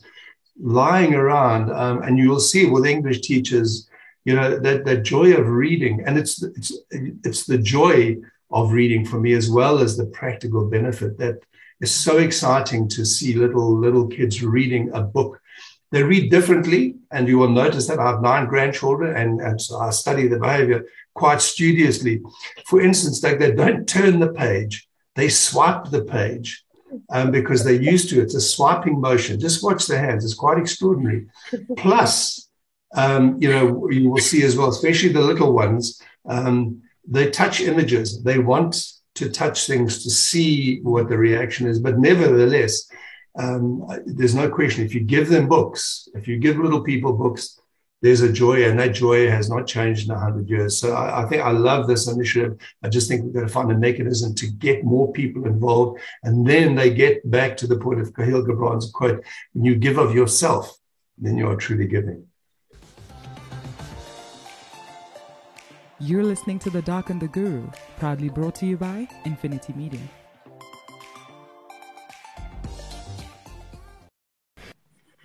lying 0.59 1.13
around. 1.13 1.71
Um, 1.71 2.03
and 2.03 2.17
you 2.17 2.29
will 2.29 2.39
see 2.39 2.65
with 2.65 2.85
English 2.85 3.21
teachers, 3.21 3.89
you 4.25 4.35
know, 4.35 4.59
that, 4.59 4.85
that 4.85 5.03
joy 5.03 5.33
of 5.33 5.47
reading 5.47 6.03
and 6.05 6.17
it's, 6.17 6.43
it's, 6.43 6.77
it's 6.91 7.45
the 7.45 7.57
joy 7.57 8.17
of 8.51 8.71
reading 8.71 9.05
for 9.05 9.19
me 9.19 9.33
as 9.33 9.49
well 9.49 9.79
as 9.79 9.95
the 9.95 10.05
practical 10.05 10.69
benefit 10.69 11.17
that 11.17 11.39
is 11.79 11.91
so 11.91 12.19
exciting 12.19 12.87
to 12.87 13.05
see 13.05 13.33
little, 13.33 13.77
little 13.77 14.07
kids 14.07 14.43
reading 14.43 14.91
a 14.93 15.01
book 15.01 15.39
they 15.93 16.01
read 16.01 16.31
differently, 16.31 16.95
and 17.11 17.27
you 17.27 17.37
will 17.37 17.51
notice 17.51 17.85
that 17.85 17.99
I 17.99 18.07
have 18.09 18.23
nine 18.23 18.47
grandchildren, 18.47 19.15
and, 19.15 19.39
and 19.39 19.61
so 19.61 19.77
I 19.77 19.91
study 19.91 20.27
the 20.27 20.39
behavior 20.39 20.85
quite 21.13 21.39
studiously. 21.39 22.19
For 22.65 22.81
instance, 22.81 23.21
they, 23.21 23.35
they 23.35 23.51
don't 23.51 23.87
turn 23.87 24.19
the 24.19 24.33
page, 24.33 24.87
they 25.13 25.29
swipe 25.29 25.91
the 25.91 26.03
page 26.03 26.65
um, 27.11 27.29
because 27.29 27.63
they're 27.63 27.89
used 27.93 28.09
to 28.09 28.19
it. 28.19 28.23
It's 28.23 28.33
a 28.33 28.41
swiping 28.41 28.99
motion. 28.99 29.39
Just 29.39 29.63
watch 29.63 29.85
the 29.85 29.99
hands, 29.99 30.25
it's 30.25 30.33
quite 30.33 30.57
extraordinary. 30.57 31.27
Plus, 31.77 32.49
um, 32.95 33.37
you 33.39 33.49
know, 33.51 33.87
you 33.91 34.09
will 34.09 34.17
see 34.17 34.41
as 34.41 34.57
well, 34.57 34.69
especially 34.69 35.13
the 35.13 35.21
little 35.21 35.53
ones, 35.53 36.01
um, 36.27 36.81
they 37.07 37.29
touch 37.29 37.61
images. 37.61 38.23
They 38.23 38.39
want 38.39 38.93
to 39.13 39.29
touch 39.29 39.67
things 39.67 40.01
to 40.01 40.09
see 40.09 40.81
what 40.81 41.07
the 41.07 41.19
reaction 41.19 41.67
is, 41.67 41.77
but 41.77 41.99
nevertheless, 41.99 42.89
um, 43.35 43.87
there's 44.05 44.35
no 44.35 44.49
question. 44.49 44.85
If 44.85 44.93
you 44.93 45.01
give 45.01 45.29
them 45.29 45.47
books, 45.47 46.07
if 46.13 46.27
you 46.27 46.37
give 46.37 46.57
little 46.57 46.81
people 46.81 47.13
books, 47.13 47.59
there's 48.01 48.21
a 48.21 48.31
joy, 48.31 48.65
and 48.69 48.77
that 48.79 48.93
joy 48.93 49.29
has 49.29 49.49
not 49.49 49.65
changed 49.65 50.09
in 50.09 50.15
a 50.15 50.19
hundred 50.19 50.49
years. 50.49 50.77
So 50.77 50.93
I, 50.93 51.23
I, 51.23 51.29
think 51.29 51.41
I 51.41 51.51
love 51.51 51.87
this 51.87 52.07
initiative. 52.07 52.57
I 52.83 52.89
just 52.89 53.07
think 53.07 53.23
we've 53.23 53.33
got 53.33 53.41
to 53.41 53.47
find 53.47 53.71
a 53.71 53.77
mechanism 53.77 54.35
to 54.35 54.47
get 54.47 54.83
more 54.83 55.11
people 55.13 55.45
involved, 55.45 56.01
and 56.23 56.45
then 56.45 56.75
they 56.75 56.93
get 56.93 57.29
back 57.31 57.55
to 57.57 57.67
the 57.67 57.77
point 57.77 58.01
of 58.01 58.11
Kahlil 58.11 58.45
Gibran's 58.45 58.91
quote: 58.91 59.23
"When 59.53 59.63
you 59.63 59.75
give 59.75 59.97
of 59.97 60.13
yourself, 60.13 60.77
then 61.17 61.37
you 61.37 61.47
are 61.47 61.55
truly 61.55 61.87
giving." 61.87 62.27
You're 65.99 66.25
listening 66.25 66.59
to 66.59 66.69
The 66.69 66.81
Doc 66.81 67.09
and 67.09 67.21
the 67.21 67.29
Guru, 67.29 67.69
proudly 67.97 68.27
brought 68.27 68.55
to 68.55 68.65
you 68.65 68.75
by 68.75 69.07
Infinity 69.23 69.71
Media. 69.77 70.01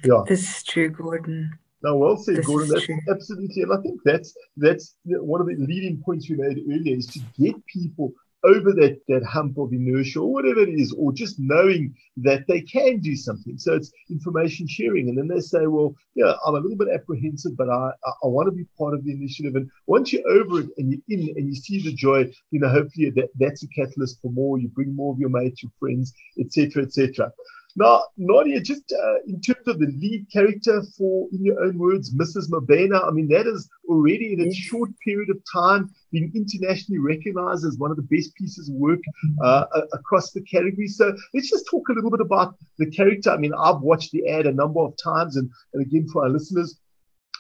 Yeah. 0.05 0.23
This 0.27 0.57
is 0.57 0.63
true, 0.63 0.91
Gordon. 0.91 1.51
No, 1.83 1.97
well 1.97 2.17
said, 2.17 2.37
this 2.37 2.47
Gordon. 2.47 2.69
That's 2.71 2.85
true. 2.85 2.99
absolutely, 3.11 3.63
and 3.63 3.73
I 3.73 3.81
think 3.83 4.01
that's 4.05 4.35
that's 4.57 4.97
one 5.05 5.41
of 5.41 5.47
the 5.47 5.55
leading 5.59 6.03
points 6.05 6.29
we 6.29 6.37
made 6.37 6.59
earlier 6.59 6.97
is 6.97 7.07
to 7.09 7.21
get 7.39 7.55
people 7.67 8.13
over 8.45 8.73
that 8.73 9.01
that 9.09 9.25
hump 9.25 9.59
of 9.59 9.73
inertia 9.73 10.21
or 10.21 10.33
whatever 10.33 10.61
it 10.61 10.69
is, 10.69 10.93
or 10.93 11.13
just 11.13 11.37
knowing 11.39 11.95
that 12.17 12.45
they 12.47 12.61
can 12.63 13.01
do 13.01 13.17
something. 13.17 13.59
So 13.59 13.75
it's 13.75 13.93
information 14.11 14.67
sharing, 14.69 15.09
and 15.09 15.19
then 15.19 15.29
they 15.29 15.41
say, 15.41 15.67
"Well, 15.67 15.95
yeah, 16.15 16.35
I'm 16.45 16.55
a 16.55 16.61
little 16.61 16.77
bit 16.77 16.89
apprehensive, 16.93 17.57
but 17.57 17.69
I 17.69 17.91
I, 18.05 18.11
I 18.25 18.27
want 18.27 18.47
to 18.47 18.53
be 18.53 18.67
part 18.77 18.95
of 18.95 19.05
the 19.05 19.13
initiative." 19.13 19.55
And 19.55 19.69
once 19.87 20.13
you're 20.13 20.29
over 20.29 20.61
it 20.61 20.71
and 20.79 20.93
you're 20.93 21.03
in 21.09 21.37
and 21.37 21.49
you 21.49 21.55
see 21.55 21.81
the 21.81 21.93
joy, 21.93 22.31
you 22.51 22.61
know, 22.61 22.69
hopefully 22.69 23.11
that 23.11 23.29
that's 23.39 23.63
a 23.63 23.69
catalyst 23.69 24.21
for 24.21 24.31
more. 24.33 24.59
You 24.59 24.69
bring 24.69 24.95
more 24.95 25.13
of 25.13 25.21
your 25.21 25.31
mates, 25.31 25.63
your 25.63 25.73
friends, 25.79 26.13
etc., 26.39 26.85
etc. 26.85 27.33
Now, 27.79 28.03
Nadia, 28.17 28.61
just 28.61 28.93
uh, 28.93 29.19
in 29.29 29.41
terms 29.41 29.69
of 29.69 29.79
the 29.79 29.87
lead 29.87 30.27
character 30.33 30.83
for, 30.97 31.29
in 31.31 31.45
your 31.45 31.63
own 31.63 31.79
words, 31.79 32.13
Mrs. 32.13 32.51
Mabena, 32.51 33.07
I 33.07 33.13
mean, 33.13 33.29
that 33.29 33.47
is 33.47 33.69
already 33.89 34.33
in 34.33 34.41
a 34.41 34.53
short 34.53 34.91
period 35.05 35.31
of 35.31 35.39
time 35.53 35.89
been 36.11 36.33
internationally 36.35 36.99
recognized 36.99 37.65
as 37.65 37.79
one 37.79 37.93
of 37.93 37.97
the 37.97 38.09
best 38.15 38.35
pieces 38.35 38.69
of 38.69 38.75
work 38.75 38.99
uh, 39.45 39.67
across 39.93 40.33
the 40.33 40.43
category. 40.43 40.89
So 40.89 41.15
let's 41.35 41.51
just 41.51 41.69
talk 41.71 41.89
a 41.89 41.93
little 41.93 42.11
bit 42.11 42.21
about 42.21 42.57
the 42.79 42.91
character. 42.91 43.31
I 43.31 43.37
mean, 43.37 43.53
I've 43.55 43.81
watched 43.81 44.11
the 44.11 44.29
ad 44.29 44.47
a 44.47 44.53
number 44.53 44.81
of 44.81 44.95
times, 45.01 45.37
and, 45.37 45.49
and 45.73 45.87
again, 45.87 46.09
for 46.13 46.25
our 46.25 46.31
listeners, 46.31 46.81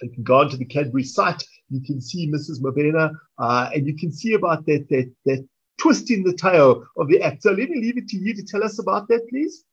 You 0.03 0.11
can 0.11 0.23
go 0.23 0.39
onto 0.39 0.57
the 0.57 0.65
Cadbury 0.65 1.03
site. 1.03 1.43
You 1.69 1.81
can 1.81 2.01
see 2.01 2.31
Mrs. 2.31 2.61
Mabena, 2.63 3.11
uh, 3.39 3.71
and 3.75 3.87
you 3.89 3.97
can 3.97 4.13
see 4.13 4.35
about 4.35 4.65
that 4.67 4.89
that 4.91 5.13
that 5.27 5.49
twist 5.79 6.11
in 6.11 6.23
the 6.23 6.35
tail 6.35 6.85
of 6.97 7.09
the 7.09 7.23
act. 7.23 7.43
So 7.43 7.51
let 7.51 7.69
me 7.71 7.81
leave 7.81 7.99
it 7.99 8.09
to 8.09 8.17
you 8.17 8.35
to 8.35 8.45
tell 8.45 8.63
us 8.63 8.79
about 8.79 9.09
that, 9.09 9.27
please. 9.29 9.65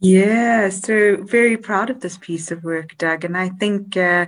Yeah, 0.00 0.68
so 0.68 1.22
very 1.22 1.56
proud 1.56 1.88
of 1.88 2.00
this 2.00 2.18
piece 2.18 2.50
of 2.50 2.62
work, 2.64 2.96
Doug, 2.98 3.24
and 3.24 3.36
I 3.36 3.48
think. 3.48 3.96
Uh, 3.96 4.26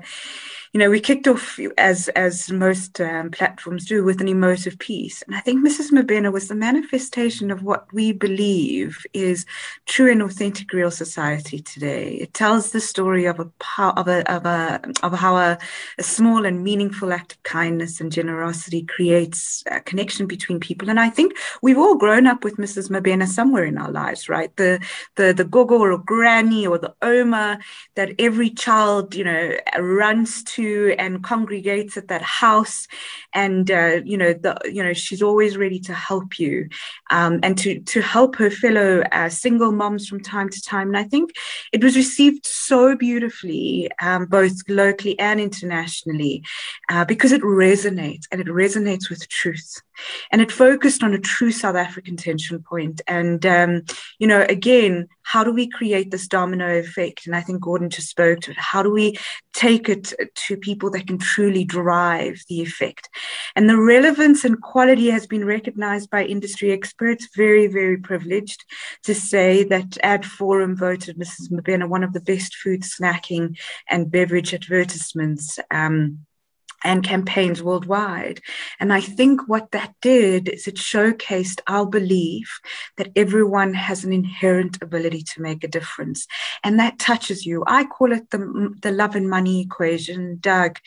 you 0.77 0.81
know, 0.81 0.91
we 0.91 1.01
kicked 1.01 1.27
off 1.27 1.59
as 1.79 2.09
as 2.09 2.53
most 2.53 3.01
um, 3.01 3.31
platforms 3.31 3.87
do 3.87 4.05
with 4.05 4.21
an 4.21 4.29
emotive 4.29 4.79
piece, 4.79 5.23
and 5.23 5.35
I 5.35 5.41
think 5.41 5.67
Mrs. 5.67 5.91
Mabena 5.91 6.31
was 6.31 6.49
the 6.49 6.55
manifestation 6.55 7.51
of 7.51 7.62
what 7.62 7.91
we 7.95 8.12
believe 8.12 8.99
is 9.15 9.47
true 9.87 10.12
and 10.12 10.21
authentic 10.21 10.71
real 10.75 10.91
society 10.91 11.61
today. 11.61 12.17
It 12.17 12.35
tells 12.35 12.73
the 12.73 12.83
story 12.83 13.25
of 13.25 13.41
a 13.41 13.51
of 13.79 14.07
a 14.07 14.31
of 14.31 14.45
a 14.45 14.83
of 15.03 15.15
how 15.15 15.39
a, 15.39 15.57
a 15.97 16.03
small 16.03 16.45
and 16.45 16.62
meaningful 16.62 17.11
act 17.11 17.33
of 17.33 17.43
kindness 17.43 17.99
and 17.99 18.12
generosity 18.12 18.83
creates 18.83 19.65
a 19.69 19.81
connection 19.81 20.27
between 20.27 20.61
people, 20.61 20.91
and 20.91 21.01
I 21.01 21.09
think 21.09 21.39
we've 21.62 21.79
all 21.79 21.97
grown 21.97 22.27
up 22.27 22.45
with 22.45 22.59
Mrs. 22.59 22.91
Mabena 22.91 23.27
somewhere 23.27 23.65
in 23.65 23.79
our 23.79 23.91
lives, 23.91 24.29
right? 24.29 24.55
The 24.57 24.79
the 25.15 25.33
the 25.33 25.45
gogo 25.45 25.79
or 25.79 25.97
granny 25.97 26.67
or 26.67 26.77
the 26.77 26.95
oma 27.01 27.61
that 27.95 28.11
every 28.19 28.51
child 28.51 29.15
you 29.15 29.25
know 29.25 29.57
runs 29.79 30.45
to 30.45 30.66
and 30.99 31.23
congregates 31.23 31.97
at 31.97 32.09
that 32.09 32.23
house. 32.23 32.87
And 33.33 33.71
uh, 33.71 34.01
you 34.05 34.19
know 34.19 34.33
the 34.33 34.57
you 34.65 34.83
know 34.83 34.93
she's 34.93 35.23
always 35.23 35.57
ready 35.57 35.81
to 35.81 35.95
help 35.95 36.39
you 36.39 36.69
um, 37.11 37.41
and 37.43 37.57
to 37.59 37.81
to 37.81 38.01
help 38.01 38.37
her 38.37 38.51
fellow 38.51 39.03
uh, 39.13 39.29
single 39.29 39.73
moms 39.73 40.07
from 40.09 40.21
time 40.21 40.49
to 40.49 40.61
time. 40.63 40.89
And 40.89 40.97
i 40.97 41.05
think 41.05 41.33
it 41.73 41.83
was 41.83 41.97
received 41.97 42.45
so 42.47 42.97
beautifully 42.97 43.89
um, 44.01 44.27
both 44.27 44.53
locally 44.69 45.19
and 45.19 45.41
internationally 45.41 46.43
uh, 46.89 47.05
because 47.05 47.33
it 47.33 47.43
resonates 47.43 48.25
and 48.31 48.41
it 48.41 48.47
resonates 48.47 49.09
with 49.11 49.29
truth 49.29 49.81
and 50.31 50.41
it 50.41 50.53
focused 50.53 51.03
on 51.03 51.15
a 51.15 51.19
true 51.19 51.51
south 51.51 51.77
african 51.77 52.17
tension 52.17 52.63
point 52.63 53.01
and 53.07 53.45
um, 53.47 53.83
you 54.19 54.27
know 54.27 54.45
again 54.49 55.07
how 55.23 55.43
do 55.43 55.53
we 55.53 55.69
create 55.69 56.11
this 56.11 56.29
domino 56.29 56.79
effect 56.79 57.27
and 57.27 57.35
i 57.35 57.41
think 57.41 57.61
gordon 57.61 57.91
just 57.91 58.09
spoke 58.09 58.41
to 58.41 58.51
it 58.51 58.57
how 58.59 58.83
do 58.83 58.91
we 58.91 59.17
take 59.57 59.89
it 59.89 60.13
to 60.35 60.57
people 60.57 60.91
that 60.91 61.07
can 61.07 61.19
truly 61.19 61.65
drive 61.65 62.45
the 62.49 62.61
effect. 62.61 63.09
And 63.57 63.69
the 63.69 63.81
relevance 63.81 64.45
and 64.45 64.61
quality 64.61 65.09
has 65.09 65.27
been 65.27 65.47
recognized 65.47 66.11
by 66.11 66.25
industry 66.25 66.73
experts, 66.73 67.29
very, 67.35 67.67
very 67.67 67.97
privileged 67.97 68.65
to 69.05 69.15
say 69.15 69.65
that 69.65 69.97
Ad 70.03 70.27
Forum 70.27 70.77
voted 70.77 71.17
Mrs. 71.17 71.51
Mabena 71.51 71.89
one 71.89 72.05
of 72.05 72.13
the 72.13 72.21
best 72.21 72.55
food, 72.55 72.83
snacking, 72.83 73.59
and 73.89 74.11
beverage 74.11 74.53
advertisements. 74.53 75.59
Um, 75.71 76.26
and 76.85 77.03
campaigns 77.03 77.62
worldwide. 77.62 78.41
And 78.81 78.93
I 78.93 79.01
think 79.01 79.49
what 79.49 79.71
that 79.73 79.95
did 80.03 80.49
is 80.49 80.67
it 80.67 80.77
showcased 80.77 81.61
our 81.67 81.87
belief 81.87 82.61
that 82.97 83.11
everyone 83.17 83.75
has 83.75 84.05
an 84.05 84.12
inherent 84.12 84.83
ability 84.83 85.23
to 85.23 85.43
make 85.43 85.65
a 85.65 85.69
difference. 85.69 86.27
And 86.62 86.79
that 86.79 86.99
touches 86.99 87.47
you. 87.47 87.65
I 87.67 87.85
call 87.85 88.12
it 88.12 88.31
the, 88.31 88.75
the 88.83 88.93
love 88.93 89.17
and 89.17 89.29
money 89.29 89.62
equation, 89.62 90.39
Doug, 90.41 90.79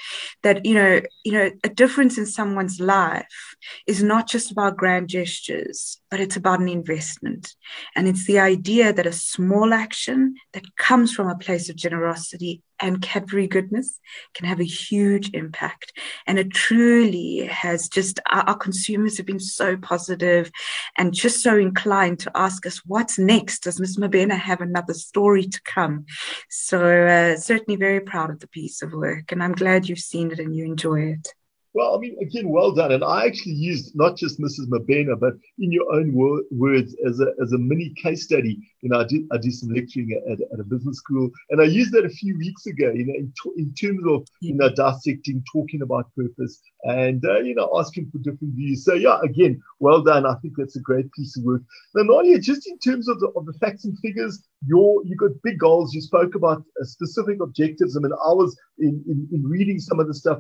that, 0.43 0.65
you 0.65 0.75
know, 0.75 1.02
you 1.23 1.32
know, 1.32 1.52
a 1.63 1.69
difference 1.69 2.17
in 2.17 2.25
someone's 2.25 2.80
life 2.80 3.56
is 3.88 4.04
not 4.04 4.28
just 4.28 4.52
about 4.52 4.78
grand 4.78 5.10
gestures, 5.10 5.99
but 6.10 6.19
it's 6.19 6.36
about 6.36 6.60
an 6.60 6.69
investment. 6.69 7.56
And 7.95 8.08
it's 8.08 8.25
the 8.25 8.39
idea 8.39 8.93
that 8.93 9.06
a 9.06 9.12
small 9.12 9.73
action 9.73 10.36
that 10.54 10.75
comes 10.78 11.13
from 11.13 11.28
a 11.28 11.38
place 11.38 11.69
of 11.69 11.75
generosity 11.75 12.62
and 12.80 13.02
Cadbury 13.02 13.48
goodness 13.48 14.00
can 14.34 14.48
have 14.48 14.60
a 14.60 14.65
huge 14.65 15.32
impact. 15.34 15.98
And 16.28 16.39
it 16.39 16.52
truly 16.52 17.46
has 17.46 17.89
just, 17.89 18.20
our, 18.30 18.42
our, 18.42 18.58
consumers 18.58 19.18
have 19.18 19.26
been 19.26 19.39
so 19.39 19.78
positive 19.78 20.52
and 20.98 21.13
just 21.13 21.42
so 21.42 21.58
inclined 21.58 22.20
to 22.20 22.32
ask 22.36 22.65
us, 22.65 22.82
what's 22.86 23.18
next? 23.18 23.63
Does 23.63 23.80
Miss 23.80 23.98
Mabena 23.98 24.38
have 24.38 24.62
another 24.62 24.94
story 24.94 25.44
to 25.44 25.62
come? 25.63 26.06
So, 26.50 27.08
uh, 27.08 27.38
certainly 27.38 27.78
very 27.78 28.02
proud 28.02 28.30
of 28.30 28.39
the 28.39 28.48
piece 28.48 28.82
of 28.82 28.94
work. 28.94 29.32
And 29.32 29.44
I'm 29.44 29.54
glad 29.54 29.88
you've 29.88 30.00
seen 30.00 30.32
it 30.32 30.39
and 30.39 30.56
you 30.56 30.65
enjoy 30.65 31.02
it. 31.02 31.34
Well, 31.73 31.95
I 31.95 31.99
mean, 31.99 32.17
again, 32.19 32.49
well 32.49 32.71
done. 32.71 32.91
And 32.91 33.03
I 33.03 33.25
actually 33.25 33.53
used 33.53 33.95
not 33.95 34.17
just 34.17 34.39
Mrs. 34.39 34.67
Mabena, 34.69 35.19
but 35.19 35.34
in 35.60 35.71
your 35.71 35.91
own 35.93 36.13
wor- 36.13 36.41
words 36.49 36.95
as 37.08 37.19
a, 37.19 37.27
as 37.41 37.51
a 37.51 37.60
mini 37.60 37.93
case 38.01 38.23
study. 38.23 38.58
You 38.82 38.89
know, 38.89 39.01
I 39.01 39.03
do, 39.03 39.27
I 39.32 39.38
do 39.38 39.51
some 39.51 39.69
lecturing 39.69 40.19
at, 40.32 40.39
at 40.41 40.60
a 40.60 40.63
business 40.63 40.97
school, 40.97 41.29
and 41.51 41.62
I 41.62 41.65
used 41.65 41.93
that 41.93 42.05
a 42.05 42.10
few 42.10 42.38
weeks 42.38 42.65
ago, 42.65 42.91
you 42.91 43.05
know, 43.05 43.13
in, 43.13 43.32
in 43.58 43.73
terms 43.75 44.03
of, 44.08 44.27
you 44.41 44.55
know, 44.55 44.69
dissecting, 44.69 45.43
talking 45.51 45.84
about 45.84 46.12
purpose 46.15 46.60
and, 46.84 47.23
uh, 47.25 47.39
you 47.39 47.53
know, 47.53 47.69
asking 47.77 48.10
for 48.12 48.17
different 48.19 48.55
views. 48.55 48.84
So, 48.84 48.95
yeah, 48.95 49.19
again, 49.23 49.62
well 49.79 50.01
done. 50.01 50.25
I 50.25 50.36
think 50.41 50.55
that's 50.58 50.75
a 50.75 50.82
great 50.82 51.12
piece 51.12 51.38
of 51.38 51.43
work. 51.43 51.62
Now, 51.93 52.03
Nadia, 52.03 52.39
just 52.39 52.67
in 52.67 52.79
terms 52.79 53.08
of 53.08 53.19
the, 53.19 53.27
of 53.36 53.45
the 53.45 53.53
facts 53.53 53.86
and 53.86 53.97
figures, 53.99 54.43
your, 54.65 55.03
you 55.05 55.15
got 55.15 55.32
big 55.43 55.60
goals. 55.60 55.93
You 55.93 56.01
spoke 56.01 56.34
about 56.34 56.63
uh, 56.82 56.86
specific 56.86 57.41
objectives. 57.41 57.95
I 57.95 57.99
mean, 57.99 58.12
I 58.13 58.34
was 58.34 58.58
in, 58.79 59.03
in, 59.08 59.27
in 59.32 59.43
reading 59.43 59.77
some 59.77 59.99
of 59.99 60.08
the 60.08 60.13
stuff 60.15 60.39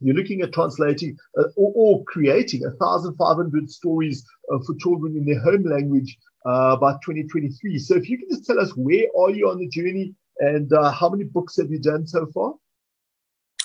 you're 0.00 0.16
looking 0.16 0.40
at 0.42 0.52
translating 0.52 1.16
uh, 1.38 1.44
or, 1.56 1.72
or, 1.74 2.04
creating 2.04 2.62
1,500 2.62 3.70
stories 3.70 4.24
uh, 4.52 4.58
for 4.66 4.74
children 4.76 5.16
in 5.16 5.24
their 5.24 5.40
home 5.40 5.64
language 5.64 6.16
uh, 6.46 6.76
by 6.76 6.92
2023. 7.04 7.78
So 7.78 7.96
if 7.96 8.08
you 8.08 8.18
can 8.18 8.28
just 8.30 8.46
tell 8.46 8.58
us 8.58 8.72
where 8.76 9.06
are 9.18 9.30
you 9.30 9.48
on 9.48 9.58
the 9.58 9.68
journey 9.68 10.14
and 10.38 10.72
uh, 10.72 10.90
how 10.90 11.10
many 11.10 11.24
books 11.24 11.56
have 11.58 11.70
you 11.70 11.78
done 11.78 12.06
so 12.06 12.26
far? 12.32 12.54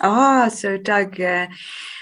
Ah, 0.02 0.50
so 0.50 0.78
Doug, 0.78 1.22
uh, 1.22 1.48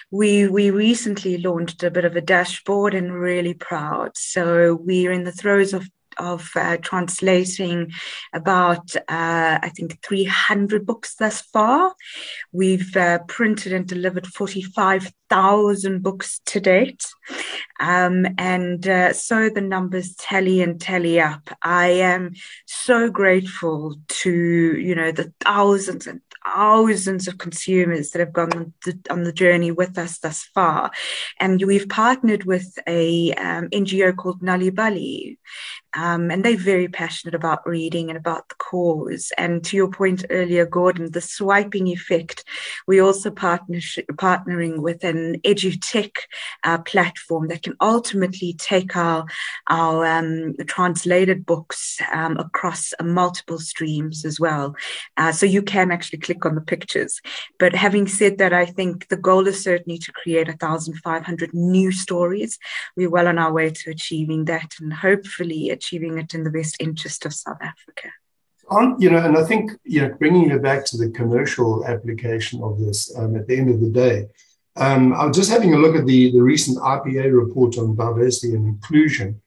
we 0.10 0.48
we 0.48 0.72
recently 0.72 1.38
launched 1.38 1.84
a 1.84 1.91
bit 1.91 2.06
of 2.06 2.15
a 2.15 2.22
dashboard 2.22 2.96
and 2.96 3.13
really 3.13 3.54
proud. 3.54 4.12
So 4.15 4.80
we're 4.82 5.12
in 5.12 5.26
the 5.26 5.32
throes 5.32 5.74
of 5.74 5.88
of 6.17 6.49
uh, 6.56 6.78
translating 6.78 7.91
about, 8.34 8.95
uh, 8.95 9.60
I 9.62 9.71
think, 9.76 10.02
300 10.04 10.86
books 10.86 11.15
thus 11.15 11.41
far. 11.41 11.93
We've 12.52 12.95
uh, 12.95 13.19
printed 13.28 13.73
and 13.73 13.88
delivered 13.88 14.28
45,000 14.28 16.04
books 16.04 16.39
to 16.45 16.60
date. 16.60 17.06
Um, 17.80 18.28
and 18.38 18.88
uh, 18.88 19.13
so 19.13 19.49
the 19.49 19.62
numbers 19.62 20.15
tally 20.15 20.62
and 20.62 20.80
tally 20.80 21.19
up. 21.19 21.49
I 21.62 21.88
am 21.88 22.34
so 22.65 23.10
grateful 23.10 23.95
to, 24.08 24.32
you 24.32 24.95
know, 24.95 25.12
the 25.12 25.34
thousands 25.39 26.08
and 26.08 26.21
thousands 26.45 27.28
of 27.28 27.38
consumers 27.38 28.12
that 28.12 28.19
have 28.19 28.34
gone 28.34 28.54
on 28.54 28.73
the, 28.86 28.99
on 29.10 29.23
the 29.23 29.32
journey 29.32 29.71
with 29.71 29.97
us 29.97 30.19
thus 30.19 30.43
far. 30.54 30.91
And 31.39 31.62
we've 31.63 31.89
partnered 31.89 32.43
with 32.43 32.78
a 32.88 33.34
um, 33.34 33.69
NGO 33.69 34.15
called 34.15 34.41
Nalibali, 34.41 35.38
um, 35.95 36.32
and 36.32 36.43
they're 36.43 36.58
very 36.58 36.88
passionate 36.88 37.36
about 37.36 37.67
reading 37.67 38.10
and 38.10 38.17
about 38.17 38.49
the 38.49 38.56
cause. 38.56 39.32
And 39.38 39.63
to 39.65 39.77
your 39.77 39.89
point 39.89 40.25
earlier, 40.29 40.65
Gordon, 40.65 41.12
the 41.12 41.21
swiping 41.21 41.88
effect, 41.88 42.43
we 42.88 42.99
also 42.99 43.29
partnering 43.29 44.79
with 44.79 45.03
an 45.03 45.39
edutech 45.41 46.17
uh, 46.63 46.79
platform 46.79 47.47
that 47.49 47.63
can 47.63 47.75
ultimately 47.79 48.53
take 48.53 48.95
our, 48.95 49.25
our 49.69 50.06
um, 50.06 50.56
translated 50.65 51.45
books 51.45 51.99
um, 52.12 52.38
across 52.38 52.93
uh, 52.99 53.03
multiple 53.03 53.60
streams 53.60 54.25
as 54.25 54.39
well. 54.39 54.75
Uh, 55.17 55.32
so 55.32 55.45
you 55.45 55.62
can 55.62 55.91
actually 55.91 56.19
click 56.19 56.45
on 56.45 56.56
the 56.56 56.62
pictures. 56.62 57.21
But 57.60 57.75
having 57.75 58.08
said 58.08 58.39
that, 58.39 58.53
I 58.53 58.65
think 58.65 59.10
the 59.10 59.17
goal 59.17 59.47
is 59.47 59.63
certainly 59.63 59.99
to 59.99 60.12
create 60.12 60.47
1,500 60.47 61.53
new 61.53 61.91
stories. 61.91 62.58
We're 62.95 63.10
well 63.10 63.27
on 63.27 63.38
our 63.38 63.53
way 63.53 63.69
to 63.69 63.91
achieving 63.91 64.45
that 64.45 64.73
and 64.79 64.93
hopefully 64.93 65.69
achieving 65.84 66.17
it 66.17 66.34
in 66.34 66.43
the 66.43 66.50
best 66.50 66.78
interest 66.80 67.26
of 67.26 67.34
South 67.34 67.62
Africa. 67.62 68.10
On, 68.69 69.00
you 69.00 69.10
know, 69.10 69.17
and 69.17 69.38
I 69.38 69.43
think 69.43 69.72
you 69.84 70.02
know, 70.02 70.15
bringing 70.17 70.50
it 70.50 70.63
back 70.63 70.86
to 70.86 70.98
the 70.98 71.10
commercial 71.10 71.86
application 71.86 72.63
of 72.63 72.80
this 72.80 73.15
um, 73.17 73.36
at 73.36 73.48
the 73.48 73.58
end 73.58 73.69
of 73.69 73.82
the 73.82 73.89
day, 73.89 74.28
um, 74.78 75.13
I 75.13 75.26
was 75.26 75.36
just 75.36 75.52
having 75.52 75.74
a 75.74 75.78
look 75.78 75.96
at 75.96 76.06
the 76.06 76.32
the 76.32 76.41
recent 76.41 76.78
IPA 76.78 77.38
report 77.38 77.78
on 77.78 77.96
diversity 77.96 78.56
and 78.56 78.65
inclusion, 78.65 79.41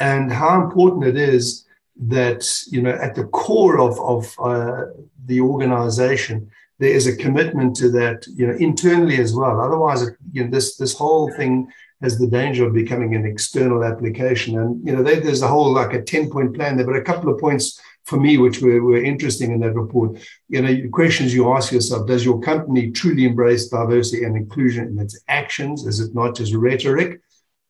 and 0.00 0.32
how 0.32 0.62
important 0.62 1.04
it 1.04 1.16
is 1.16 1.64
that 2.08 2.42
you 2.66 2.82
know 2.82 2.90
at 2.90 3.14
the 3.14 3.24
core 3.24 3.78
of 3.78 4.00
of 4.00 4.22
uh, 4.40 4.86
the 5.26 5.40
organization 5.40 6.50
there 6.80 6.90
is 6.90 7.06
a 7.06 7.16
commitment 7.16 7.76
to 7.76 7.90
that 7.90 8.26
you 8.26 8.46
know 8.46 8.56
internally 8.56 9.18
as 9.18 9.32
well. 9.32 9.60
Otherwise, 9.60 10.00
you 10.32 10.42
know, 10.42 10.50
this 10.50 10.76
this 10.76 10.94
whole 10.94 11.30
thing 11.32 11.70
has 12.02 12.18
the 12.18 12.26
danger 12.26 12.66
of 12.66 12.74
becoming 12.74 13.14
an 13.14 13.26
external 13.26 13.84
application. 13.84 14.58
And 14.58 14.86
you 14.86 14.94
know, 14.94 15.02
they, 15.02 15.20
there's 15.20 15.42
a 15.42 15.48
whole 15.48 15.72
like 15.72 15.92
a 15.92 16.02
10 16.02 16.30
point 16.30 16.54
plan 16.54 16.76
there, 16.76 16.86
but 16.86 16.96
a 16.96 17.02
couple 17.02 17.32
of 17.32 17.40
points 17.40 17.80
for 18.04 18.18
me 18.18 18.38
which 18.38 18.60
were, 18.60 18.82
were 18.82 19.02
interesting 19.02 19.52
in 19.52 19.60
that 19.60 19.74
report. 19.74 20.18
You 20.48 20.62
know, 20.62 20.88
questions 20.90 21.34
you 21.34 21.52
ask 21.52 21.72
yourself: 21.72 22.06
Does 22.06 22.24
your 22.24 22.40
company 22.40 22.90
truly 22.90 23.24
embrace 23.24 23.68
diversity 23.68 24.24
and 24.24 24.36
inclusion 24.36 24.88
in 24.88 24.98
its 24.98 25.20
actions? 25.28 25.86
Is 25.86 26.00
it 26.00 26.14
not 26.14 26.36
just 26.36 26.54
rhetoric? 26.54 27.20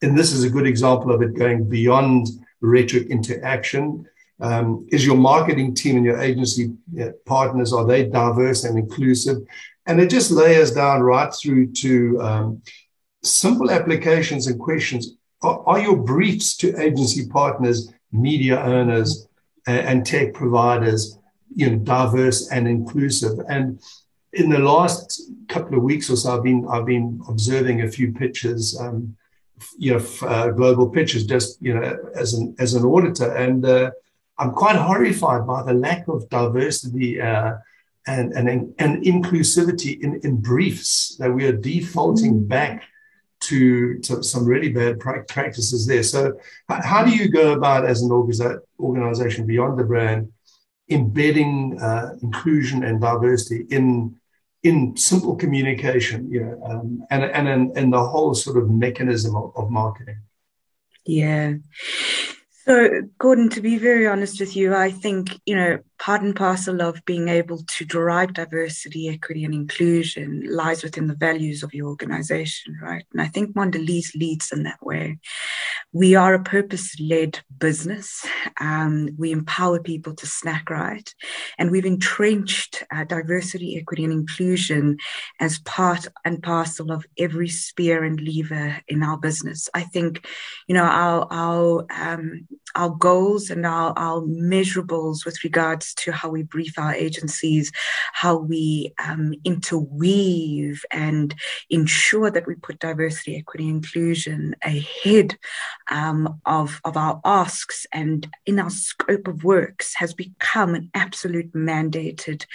And 0.02 0.16
this 0.16 0.32
is 0.32 0.44
a 0.44 0.50
good 0.50 0.66
example 0.66 1.12
of 1.12 1.20
it 1.22 1.34
going 1.34 1.68
beyond 1.68 2.28
rhetoric 2.60 3.08
into 3.10 3.42
action. 3.44 4.06
Um, 4.40 4.86
is 4.90 5.04
your 5.04 5.16
marketing 5.16 5.74
team 5.74 5.96
and 5.96 6.04
your 6.04 6.18
agency 6.18 6.72
partners 7.26 7.74
are 7.74 7.84
they 7.84 8.06
diverse 8.06 8.64
and 8.64 8.78
inclusive? 8.78 9.38
And 9.86 10.00
it 10.00 10.08
just 10.08 10.30
layers 10.30 10.72
down 10.72 11.02
right 11.02 11.32
through 11.34 11.72
to 11.72 12.20
um, 12.22 12.62
simple 13.22 13.70
applications 13.70 14.46
and 14.46 14.58
questions. 14.58 15.14
Are, 15.42 15.62
are, 15.66 15.80
your 15.80 15.96
briefs 15.96 16.56
to 16.58 16.78
agency 16.80 17.26
partners, 17.28 17.92
media 18.12 18.60
owners, 18.60 19.26
and, 19.66 19.78
and 19.88 20.06
tech 20.06 20.34
providers, 20.34 21.18
you 21.54 21.70
know, 21.70 21.76
diverse 21.76 22.50
and 22.50 22.68
inclusive? 22.68 23.38
And 23.48 23.80
in 24.32 24.50
the 24.50 24.58
last 24.58 25.22
couple 25.48 25.76
of 25.76 25.82
weeks 25.82 26.10
or 26.10 26.16
so, 26.16 26.36
I've 26.36 26.44
been 26.44 26.66
I've 26.68 26.86
been 26.86 27.20
observing 27.28 27.82
a 27.82 27.90
few 27.90 28.12
pitches, 28.12 28.78
um, 28.78 29.16
you 29.78 29.92
know, 29.94 30.04
uh, 30.22 30.50
global 30.50 30.88
pitches, 30.88 31.26
just 31.26 31.60
you 31.62 31.74
know, 31.74 31.98
as 32.14 32.34
an 32.34 32.54
as 32.58 32.74
an 32.74 32.84
auditor, 32.84 33.34
and 33.34 33.64
uh, 33.64 33.90
I'm 34.38 34.52
quite 34.52 34.76
horrified 34.76 35.46
by 35.46 35.62
the 35.62 35.74
lack 35.74 36.08
of 36.08 36.28
diversity 36.28 37.20
uh, 37.20 37.54
and, 38.06 38.32
and 38.32 38.74
and 38.78 39.04
inclusivity 39.04 40.00
in, 40.00 40.20
in 40.22 40.36
briefs 40.36 41.16
that 41.16 41.32
we 41.32 41.44
are 41.46 41.52
defaulting 41.52 42.46
back 42.46 42.84
to, 43.40 43.98
to 44.00 44.22
some 44.22 44.44
really 44.44 44.70
bad 44.70 45.00
practices 45.00 45.86
there. 45.86 46.02
So, 46.02 46.34
how 46.68 47.04
do 47.04 47.10
you 47.10 47.28
go 47.28 47.52
about 47.52 47.84
as 47.84 48.02
an 48.02 48.10
organization 48.78 49.46
beyond 49.46 49.78
the 49.78 49.84
brand? 49.84 50.32
embedding 50.90 51.80
uh, 51.80 52.16
inclusion 52.22 52.84
and 52.84 53.00
diversity 53.00 53.64
in 53.70 54.16
in 54.62 54.94
simple 54.94 55.36
communication, 55.36 56.30
you 56.30 56.44
know, 56.44 56.62
um, 56.66 57.02
and 57.10 57.24
and 57.24 57.78
in, 57.78 57.90
the 57.90 58.04
whole 58.04 58.34
sort 58.34 58.58
of 58.58 58.68
mechanism 58.68 59.34
of, 59.34 59.52
of 59.56 59.70
marketing. 59.70 60.18
Yeah. 61.06 61.54
So, 62.66 63.02
Gordon, 63.18 63.48
to 63.50 63.62
be 63.62 63.78
very 63.78 64.06
honest 64.06 64.38
with 64.38 64.54
you, 64.54 64.74
I 64.74 64.90
think, 64.90 65.40
you 65.46 65.56
know, 65.56 65.78
part 66.00 66.22
and 66.22 66.34
parcel 66.34 66.80
of 66.80 67.04
being 67.04 67.28
able 67.28 67.58
to 67.58 67.84
derive 67.84 68.32
diversity, 68.32 69.08
equity, 69.10 69.44
and 69.44 69.52
inclusion 69.52 70.42
lies 70.48 70.82
within 70.82 71.06
the 71.06 71.14
values 71.14 71.62
of 71.62 71.74
your 71.74 71.88
organization, 71.88 72.76
right? 72.80 73.04
And 73.12 73.20
I 73.20 73.26
think 73.26 73.54
Mondelez 73.54 74.14
leads 74.14 74.50
in 74.50 74.62
that 74.62 74.82
way. 74.82 75.18
We 75.92 76.14
are 76.14 76.32
a 76.32 76.42
purpose 76.42 76.98
led 76.98 77.40
business. 77.58 78.24
Um, 78.60 79.10
we 79.18 79.30
empower 79.30 79.80
people 79.80 80.14
to 80.14 80.26
snack 80.26 80.70
right. 80.70 81.12
And 81.58 81.70
we've 81.70 81.84
entrenched 81.84 82.82
uh, 82.94 83.04
diversity, 83.04 83.76
equity, 83.76 84.04
and 84.04 84.12
inclusion 84.12 84.96
as 85.38 85.58
part 85.60 86.06
and 86.24 86.42
parcel 86.42 86.92
of 86.92 87.04
every 87.18 87.48
spear 87.48 88.04
and 88.04 88.18
lever 88.20 88.78
in 88.88 89.02
our 89.02 89.18
business. 89.18 89.68
I 89.74 89.82
think, 89.82 90.26
you 90.66 90.74
know, 90.74 90.84
our, 90.84 91.26
our, 91.30 91.86
um, 91.90 92.46
our 92.74 92.90
goals 92.90 93.50
and 93.50 93.66
our, 93.66 93.92
our 93.98 94.22
measurables 94.22 95.26
with 95.26 95.42
regards 95.44 95.89
to 95.94 96.12
how 96.12 96.28
we 96.28 96.42
brief 96.42 96.78
our 96.78 96.94
agencies, 96.94 97.72
how 98.12 98.36
we 98.36 98.92
um, 99.04 99.34
interweave 99.44 100.84
and 100.90 101.34
ensure 101.68 102.30
that 102.30 102.46
we 102.46 102.54
put 102.54 102.78
diversity, 102.78 103.36
equity, 103.36 103.68
inclusion 103.68 104.54
ahead 104.62 105.36
um, 105.90 106.40
of, 106.46 106.80
of 106.84 106.96
our 106.96 107.20
asks 107.24 107.86
and 107.92 108.28
in 108.46 108.58
our 108.58 108.70
scope 108.70 109.28
of 109.28 109.44
works 109.44 109.94
has 109.94 110.14
become 110.14 110.74
an 110.74 110.90
absolute 110.94 111.52
mandated 111.52 112.46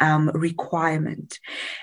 um, 0.00 0.30
requirement. 0.34 1.38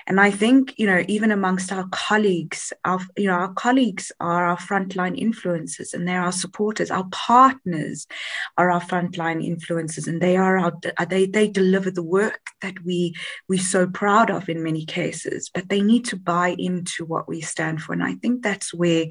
And 0.06 0.20
I 0.20 0.30
think, 0.30 0.74
you 0.78 0.86
know, 0.86 1.04
even 1.08 1.30
amongst 1.30 1.72
our 1.72 1.86
colleagues, 1.90 2.72
our, 2.84 3.00
you 3.16 3.26
know, 3.26 3.34
our 3.34 3.52
colleagues 3.52 4.12
are 4.20 4.46
our 4.46 4.56
frontline 4.56 5.20
influencers 5.20 5.94
and 5.94 6.06
they're 6.06 6.22
our 6.22 6.32
supporters. 6.32 6.90
Our 6.90 7.06
partners 7.10 8.06
are 8.56 8.70
our 8.70 8.80
frontline 8.80 9.46
influencers 9.46 10.06
and 10.06 10.20
they 10.20 10.36
are 10.36 10.58
our, 10.58 10.72
they, 11.04 11.26
they 11.26 11.48
deliver 11.48 11.90
the 11.90 12.02
work 12.02 12.40
that 12.60 12.74
we, 12.84 13.14
we're 13.48 13.58
so 13.58 13.86
proud 13.86 14.30
of 14.30 14.48
in 14.48 14.62
many 14.62 14.84
cases, 14.84 15.50
but 15.52 15.68
they 15.68 15.80
need 15.80 16.04
to 16.06 16.16
buy 16.16 16.54
into 16.58 17.04
what 17.04 17.28
we 17.28 17.40
stand 17.40 17.82
for. 17.82 17.92
And 17.92 18.02
I 18.02 18.14
think 18.14 18.42
that's 18.42 18.72
where, 18.72 19.06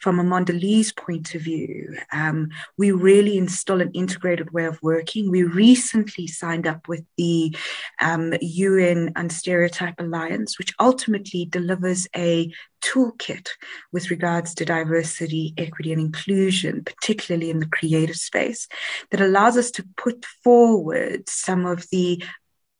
from 0.00 0.18
a 0.18 0.24
Mondelez 0.24 0.96
point 0.96 1.34
of 1.34 1.42
view. 1.42 1.96
Um, 2.12 2.48
we 2.78 2.90
really 2.92 3.38
instill 3.38 3.80
an 3.80 3.90
integrated 3.92 4.52
way 4.52 4.64
of 4.64 4.82
working. 4.82 5.30
We 5.30 5.42
recently 5.42 6.26
signed 6.26 6.66
up 6.66 6.88
with 6.88 7.04
the 7.16 7.56
um, 8.00 8.34
UN 8.40 9.12
Unstereotype 9.16 10.00
Alliance, 10.00 10.58
which 10.58 10.74
ultimately 10.78 11.44
delivers 11.44 12.06
a 12.16 12.52
toolkit 12.84 13.48
with 13.92 14.10
regards 14.10 14.54
to 14.54 14.64
diversity, 14.64 15.54
equity, 15.56 15.92
and 15.92 16.00
inclusion, 16.00 16.84
particularly 16.84 17.50
in 17.50 17.60
the 17.60 17.66
creative 17.66 18.16
space, 18.16 18.68
that 19.10 19.20
allows 19.20 19.56
us 19.56 19.70
to 19.72 19.84
put 19.96 20.24
forward 20.42 21.28
some 21.28 21.66
of 21.66 21.86
the 21.90 22.22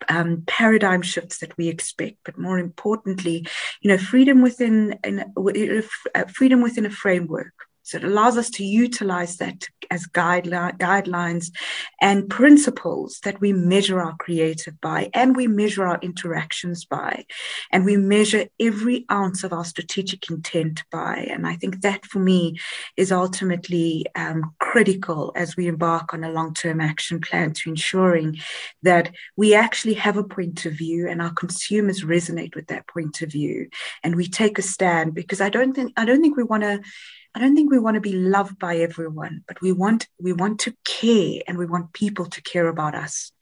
um, 0.08 0.42
paradigm 0.46 1.02
shifts 1.02 1.38
that 1.38 1.56
we 1.56 1.68
expect, 1.68 2.18
but 2.24 2.38
more 2.38 2.58
importantly, 2.58 3.46
you 3.80 3.90
know, 3.90 3.98
freedom 3.98 4.42
within 4.42 4.98
in, 5.02 5.24
uh, 6.14 6.24
freedom 6.32 6.60
within 6.62 6.86
a 6.86 6.90
framework. 6.90 7.54
So 7.82 7.98
it 7.98 8.04
allows 8.04 8.38
us 8.38 8.50
to 8.50 8.64
utilize 8.64 9.36
that 9.38 9.66
as 9.94 10.06
guideline, 10.06 10.76
guidelines 10.76 11.52
and 12.00 12.28
principles 12.28 13.20
that 13.22 13.40
we 13.40 13.52
measure 13.52 14.00
our 14.00 14.16
creative 14.18 14.78
by 14.80 15.08
and 15.14 15.36
we 15.36 15.46
measure 15.46 15.86
our 15.86 15.98
interactions 16.02 16.84
by 16.84 17.24
and 17.70 17.84
we 17.84 17.96
measure 17.96 18.46
every 18.60 19.06
ounce 19.10 19.44
of 19.44 19.52
our 19.52 19.64
strategic 19.64 20.28
intent 20.28 20.82
by. 20.90 21.26
And 21.30 21.46
I 21.46 21.54
think 21.56 21.82
that 21.82 22.04
for 22.04 22.18
me 22.18 22.58
is 22.96 23.12
ultimately 23.12 24.04
um, 24.16 24.52
critical 24.58 25.32
as 25.36 25.56
we 25.56 25.68
embark 25.68 26.12
on 26.12 26.24
a 26.24 26.32
long 26.32 26.52
term 26.54 26.80
action 26.80 27.20
plan 27.20 27.52
to 27.52 27.70
ensuring 27.70 28.38
that 28.82 29.12
we 29.36 29.54
actually 29.54 29.94
have 29.94 30.16
a 30.16 30.24
point 30.24 30.66
of 30.66 30.72
view 30.72 31.08
and 31.08 31.22
our 31.22 31.32
consumers 31.32 32.02
resonate 32.02 32.56
with 32.56 32.66
that 32.66 32.88
point 32.88 33.22
of 33.22 33.30
view 33.30 33.68
and 34.02 34.16
we 34.16 34.26
take 34.26 34.58
a 34.58 34.62
stand 34.62 35.14
because 35.14 35.40
I 35.40 35.48
don't 35.48 35.72
think 35.72 35.92
I 35.96 36.04
don't 36.04 36.20
think 36.20 36.36
we 36.36 36.42
want 36.42 36.64
to 36.64 36.82
I 37.36 37.40
don't 37.40 37.56
think 37.56 37.72
we 37.72 37.80
want 37.80 37.96
to 37.96 38.00
be 38.00 38.12
loved 38.12 38.60
by 38.60 38.76
everyone, 38.76 39.42
but 39.48 39.60
we 39.60 39.72
want 39.72 39.83
we 40.20 40.32
want 40.32 40.60
to 40.60 40.74
care 40.84 41.40
and 41.46 41.58
we 41.58 41.66
want 41.66 41.92
people 41.92 42.26
to 42.26 42.42
care 42.42 42.68
about 42.68 42.94
us. 42.94 43.32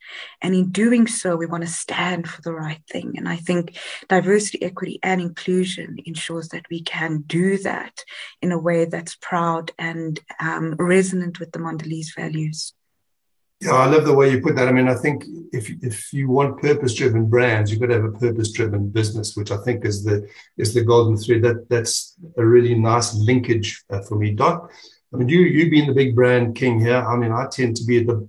And 0.41 0.53
in 0.53 0.71
doing 0.71 1.07
so, 1.07 1.35
we 1.35 1.45
want 1.45 1.63
to 1.63 1.69
stand 1.69 2.27
for 2.27 2.41
the 2.41 2.53
right 2.53 2.81
thing. 2.91 3.13
And 3.17 3.27
I 3.27 3.37
think 3.37 3.77
diversity, 4.09 4.61
equity, 4.61 4.99
and 5.01 5.21
inclusion 5.21 5.97
ensures 6.05 6.49
that 6.49 6.65
we 6.69 6.81
can 6.81 7.23
do 7.25 7.57
that 7.59 8.03
in 8.41 8.51
a 8.51 8.59
way 8.59 8.85
that's 8.85 9.15
proud 9.15 9.71
and 9.77 10.19
um, 10.39 10.75
resonant 10.77 11.39
with 11.39 11.51
the 11.51 11.59
Mondelez 11.59 12.15
values. 12.15 12.73
Yeah, 13.61 13.75
I 13.75 13.85
love 13.85 14.03
the 14.03 14.13
way 14.13 14.29
you 14.29 14.41
put 14.41 14.55
that. 14.57 14.67
I 14.67 14.73
mean, 14.73 14.89
I 14.89 14.95
think 14.95 15.23
if 15.53 15.69
if 15.81 16.11
you 16.11 16.27
want 16.27 16.61
purpose-driven 16.61 17.29
brands, 17.29 17.71
you've 17.71 17.79
got 17.79 17.87
to 17.87 17.93
have 17.93 18.03
a 18.03 18.11
purpose-driven 18.11 18.89
business, 18.89 19.37
which 19.37 19.51
I 19.51 19.57
think 19.63 19.85
is 19.85 20.03
the 20.03 20.27
is 20.57 20.73
the 20.73 20.83
golden 20.83 21.15
thread. 21.15 21.43
That 21.43 21.69
that's 21.69 22.17
a 22.35 22.45
really 22.45 22.75
nice 22.75 23.15
linkage 23.15 23.81
uh, 23.89 24.01
for 24.01 24.15
me, 24.17 24.31
Doc. 24.31 24.69
I 25.13 25.17
mean, 25.17 25.29
you 25.29 25.41
you 25.41 25.69
being 25.69 25.87
the 25.87 25.93
big 25.93 26.15
brand 26.15 26.55
king 26.55 26.79
here. 26.79 26.97
I 26.97 27.15
mean, 27.15 27.31
I 27.31 27.47
tend 27.47 27.75
to 27.77 27.85
be 27.85 28.03
the 28.03 28.27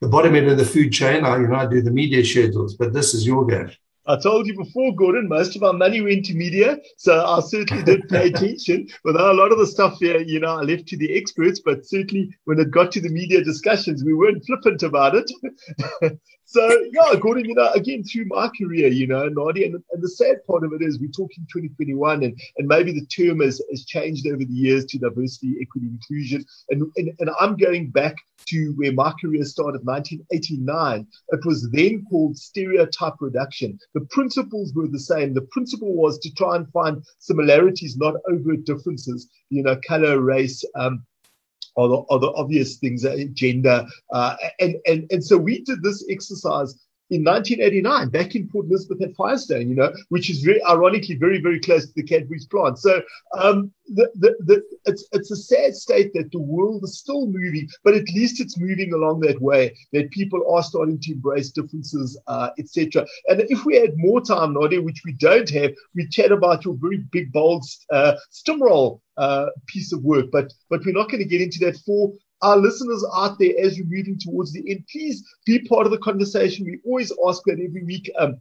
the 0.00 0.08
bottom 0.08 0.34
end 0.34 0.48
of 0.48 0.58
the 0.58 0.64
food 0.64 0.92
chain. 0.92 1.24
I 1.24 1.36
you 1.38 1.48
know 1.48 1.56
I 1.56 1.66
do 1.66 1.80
the 1.80 1.90
media 1.90 2.24
schedules, 2.24 2.74
but 2.74 2.92
this 2.92 3.14
is 3.14 3.26
your 3.26 3.46
game. 3.46 3.70
I 4.08 4.16
told 4.16 4.46
you 4.46 4.56
before, 4.56 4.94
Gordon, 4.94 5.28
most 5.28 5.56
of 5.56 5.64
our 5.64 5.72
money 5.72 6.00
went 6.00 6.26
to 6.26 6.34
media. 6.34 6.78
So 6.96 7.24
I 7.24 7.40
certainly 7.40 7.82
did 7.82 8.08
pay 8.08 8.28
attention. 8.32 8.88
But 9.02 9.16
a 9.16 9.32
lot 9.32 9.50
of 9.50 9.58
the 9.58 9.66
stuff 9.66 9.98
here, 9.98 10.20
you 10.20 10.38
know, 10.38 10.58
I 10.58 10.62
left 10.62 10.86
to 10.88 10.96
the 10.96 11.16
experts. 11.16 11.60
But 11.64 11.84
certainly 11.84 12.30
when 12.44 12.60
it 12.60 12.70
got 12.70 12.92
to 12.92 13.00
the 13.00 13.08
media 13.08 13.42
discussions, 13.42 14.04
we 14.04 14.14
weren't 14.14 14.44
flippant 14.46 14.84
about 14.84 15.14
it. 15.16 15.30
So 16.48 16.70
yeah, 16.92 17.18
Gordon, 17.18 17.44
you 17.44 17.56
know, 17.56 17.72
again 17.72 18.04
through 18.04 18.26
my 18.26 18.48
career, 18.56 18.86
you 18.86 19.08
know, 19.08 19.28
Nadia, 19.28 19.66
and, 19.66 19.82
and, 19.90 20.02
the 20.02 20.08
sad 20.08 20.46
part 20.46 20.62
of 20.62 20.72
it 20.72 20.80
is 20.80 21.00
we're 21.00 21.08
talking 21.08 21.44
2021, 21.52 22.22
and, 22.22 22.38
and 22.56 22.68
maybe 22.68 22.92
the 22.92 23.04
term 23.06 23.40
has, 23.40 23.60
has 23.68 23.84
changed 23.84 24.28
over 24.28 24.44
the 24.44 24.54
years 24.54 24.84
to 24.86 24.98
diversity, 24.98 25.56
equity, 25.60 25.88
inclusion, 25.88 26.44
and, 26.70 26.84
and 26.96 27.10
and 27.18 27.30
I'm 27.40 27.56
going 27.56 27.90
back 27.90 28.14
to 28.46 28.72
where 28.76 28.92
my 28.92 29.12
career 29.20 29.44
started, 29.44 29.84
1989. 29.84 31.06
It 31.30 31.44
was 31.44 31.68
then 31.72 32.04
called 32.08 32.36
stereotype 32.36 33.14
reduction. 33.18 33.76
The 33.94 34.06
principles 34.10 34.72
were 34.72 34.86
the 34.86 35.00
same. 35.00 35.34
The 35.34 35.48
principle 35.50 35.94
was 35.96 36.16
to 36.20 36.32
try 36.34 36.54
and 36.54 36.70
find 36.70 37.02
similarities, 37.18 37.96
not 37.96 38.14
overt 38.30 38.64
differences. 38.64 39.28
You 39.50 39.64
know, 39.64 39.76
color, 39.84 40.20
race. 40.20 40.64
Um, 40.76 41.04
are 41.76 41.88
the, 41.88 42.04
are 42.10 42.18
the 42.18 42.32
obvious 42.32 42.76
things, 42.76 43.04
uh, 43.04 43.16
gender. 43.32 43.86
Uh, 44.12 44.36
and, 44.60 44.76
and, 44.86 45.06
and 45.10 45.24
so 45.24 45.36
we 45.36 45.62
did 45.62 45.82
this 45.82 46.04
exercise 46.10 46.74
in 47.10 47.22
1989 47.22 48.08
back 48.08 48.34
in 48.34 48.48
Port 48.48 48.66
Elizabeth 48.66 49.02
at 49.02 49.14
Firestone, 49.14 49.68
you 49.68 49.76
know, 49.76 49.92
which 50.08 50.28
is 50.30 50.42
very 50.42 50.62
ironically 50.64 51.16
very, 51.16 51.40
very 51.40 51.60
close 51.60 51.86
to 51.86 51.92
the 51.94 52.02
Cadbury's 52.02 52.46
plant. 52.46 52.78
So 52.78 53.00
um, 53.38 53.72
the, 53.88 54.10
the, 54.16 54.36
the, 54.40 54.62
it's, 54.86 55.06
it's 55.12 55.30
a 55.30 55.36
sad 55.36 55.74
state 55.74 56.12
that 56.14 56.32
the 56.32 56.40
world 56.40 56.82
is 56.84 56.98
still 56.98 57.26
moving, 57.26 57.68
but 57.84 57.94
at 57.94 58.08
least 58.14 58.40
it's 58.40 58.58
moving 58.58 58.92
along 58.92 59.20
that 59.20 59.40
way, 59.40 59.76
that 59.92 60.10
people 60.10 60.42
are 60.52 60.62
starting 60.62 60.98
to 61.00 61.12
embrace 61.12 61.50
differences, 61.50 62.18
uh, 62.26 62.50
etc. 62.58 63.06
And 63.28 63.42
if 63.48 63.64
we 63.64 63.76
had 63.76 63.92
more 63.96 64.20
time, 64.20 64.54
Nadia, 64.54 64.82
which 64.82 65.02
we 65.04 65.12
don't 65.12 65.48
have, 65.50 65.72
we'd 65.94 66.10
chat 66.10 66.32
about 66.32 66.64
your 66.64 66.74
very 66.74 66.98
big, 67.12 67.32
bold 67.32 67.64
uh, 67.92 68.14
uh, 69.16 69.46
piece 69.66 69.92
of 69.92 70.02
work, 70.02 70.26
but, 70.30 70.52
but 70.68 70.84
we're 70.84 70.92
not 70.92 71.10
going 71.10 71.22
to 71.22 71.28
get 71.28 71.40
into 71.40 71.58
that 71.60 71.76
for 71.86 72.12
our 72.46 72.56
listeners 72.56 73.04
out 73.14 73.38
there, 73.38 73.54
as 73.60 73.76
we're 73.76 73.96
moving 73.96 74.18
towards 74.18 74.52
the 74.52 74.64
end, 74.70 74.84
please 74.90 75.24
be 75.44 75.66
part 75.66 75.86
of 75.86 75.92
the 75.92 75.98
conversation. 75.98 76.64
We 76.64 76.80
always 76.86 77.12
ask 77.26 77.42
that 77.46 77.60
every 77.60 77.84
week. 77.84 78.10
Um, 78.18 78.40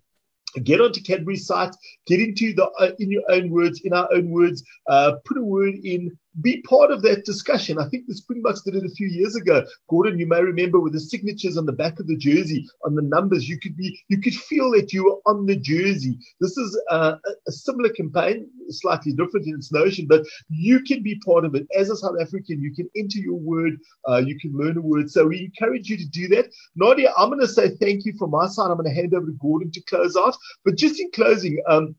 get 0.64 0.80
onto 0.80 1.02
Cadbury's 1.02 1.46
site, 1.46 1.76
get 2.08 2.22
into 2.22 2.54
the 2.54 2.66
uh, 2.80 2.92
in 3.00 3.12
your 3.12 3.24
own 3.30 3.50
words, 3.50 3.82
in 3.84 3.94
our 3.94 4.08
own 4.14 4.30
words, 4.30 4.64
uh, 4.88 5.14
put 5.26 5.38
a 5.38 5.44
word 5.44 5.76
in 5.84 6.18
be 6.42 6.62
part 6.64 6.92
of 6.92 7.02
that 7.02 7.26
discussion. 7.26 7.80
I 7.80 7.88
think 7.88 8.08
the 8.08 8.16
Springboks 8.16 8.62
did 8.62 8.76
it 8.76 8.86
a 8.86 8.96
few 8.96 9.08
years 9.08 9.36
ago. 9.36 9.66
Gordon, 9.90 10.20
you 10.20 10.28
may 10.28 10.42
remember 10.42 10.80
with 10.80 10.94
the 10.94 11.00
signatures 11.00 11.58
on 11.58 11.66
the 11.66 11.72
back 11.72 12.00
of 12.00 12.08
the 12.08 12.18
jersey, 12.18 12.68
on 12.84 12.96
the 12.96 13.02
numbers, 13.02 13.48
you 13.48 13.60
could 13.60 13.78
be, 13.78 13.98
you 14.10 14.20
could 14.20 14.36
feel 14.36 14.72
that 14.72 14.92
you 14.92 15.06
were 15.06 15.32
on 15.32 15.46
the 15.46 15.56
jersey. 15.56 16.18
This 16.42 16.58
is 16.58 16.80
a, 16.90 17.18
a 17.48 17.52
similar 17.52 17.90
campaign, 17.90 18.50
slightly 18.70 19.14
different 19.14 19.48
in 19.48 19.56
its 19.56 19.72
notion, 19.72 20.06
but 20.08 20.26
you 20.50 20.82
can 20.82 21.04
be 21.04 21.20
part 21.26 21.46
of 21.46 21.56
it. 21.56 21.68
As 21.78 21.90
a 21.90 21.96
South 21.96 22.16
African, 22.22 22.62
you 22.62 22.74
can 22.74 22.90
enter 22.96 23.20
your 23.20 23.38
word, 23.38 23.78
uh, 24.08 24.18
you 24.18 24.38
can 24.40 24.54
learn 24.54 24.78
a 24.78 24.82
word. 24.82 25.10
So 25.10 25.28
we 25.28 25.46
encourage 25.46 25.90
you 25.90 25.98
to 25.98 26.08
do 26.08 26.28
that. 26.30 26.46
Nadia, 26.76 27.14
I'm 27.18 27.30
going 27.30 27.42
to 27.42 27.48
say 27.48 27.70
thank 27.76 28.06
you 28.06 28.14
from 28.18 28.32
my 28.32 28.48
side. 28.48 28.70
I'm 28.70 28.78
going 28.78 28.90
to 28.90 28.96
hand 28.96 29.14
over 29.14 29.26
to 29.26 29.38
Gordon 29.42 29.72
to 29.72 29.82
close 29.82 30.16
out. 30.16 30.36
But 30.64 30.76
just 30.76 31.00
in 31.00 31.10
closing, 31.12 31.62
um, 31.68 31.96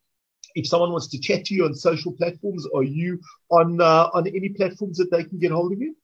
if 0.55 0.67
someone 0.67 0.91
wants 0.91 1.09
to 1.09 1.21
chat 1.21 1.45
to 1.47 1.55
you 1.55 1.65
on 1.65 1.75
social 1.75 2.13
platforms, 2.13 2.67
are 2.75 2.83
you 2.83 3.21
on 3.51 3.81
uh, 3.81 4.09
on 4.15 4.27
any 4.27 4.49
platforms 4.51 4.97
that 4.99 5.11
they 5.11 5.25
can 5.25 5.39
get 5.39 5.53
hold 5.53 5.73
of 5.73 5.79
you? 5.81 5.95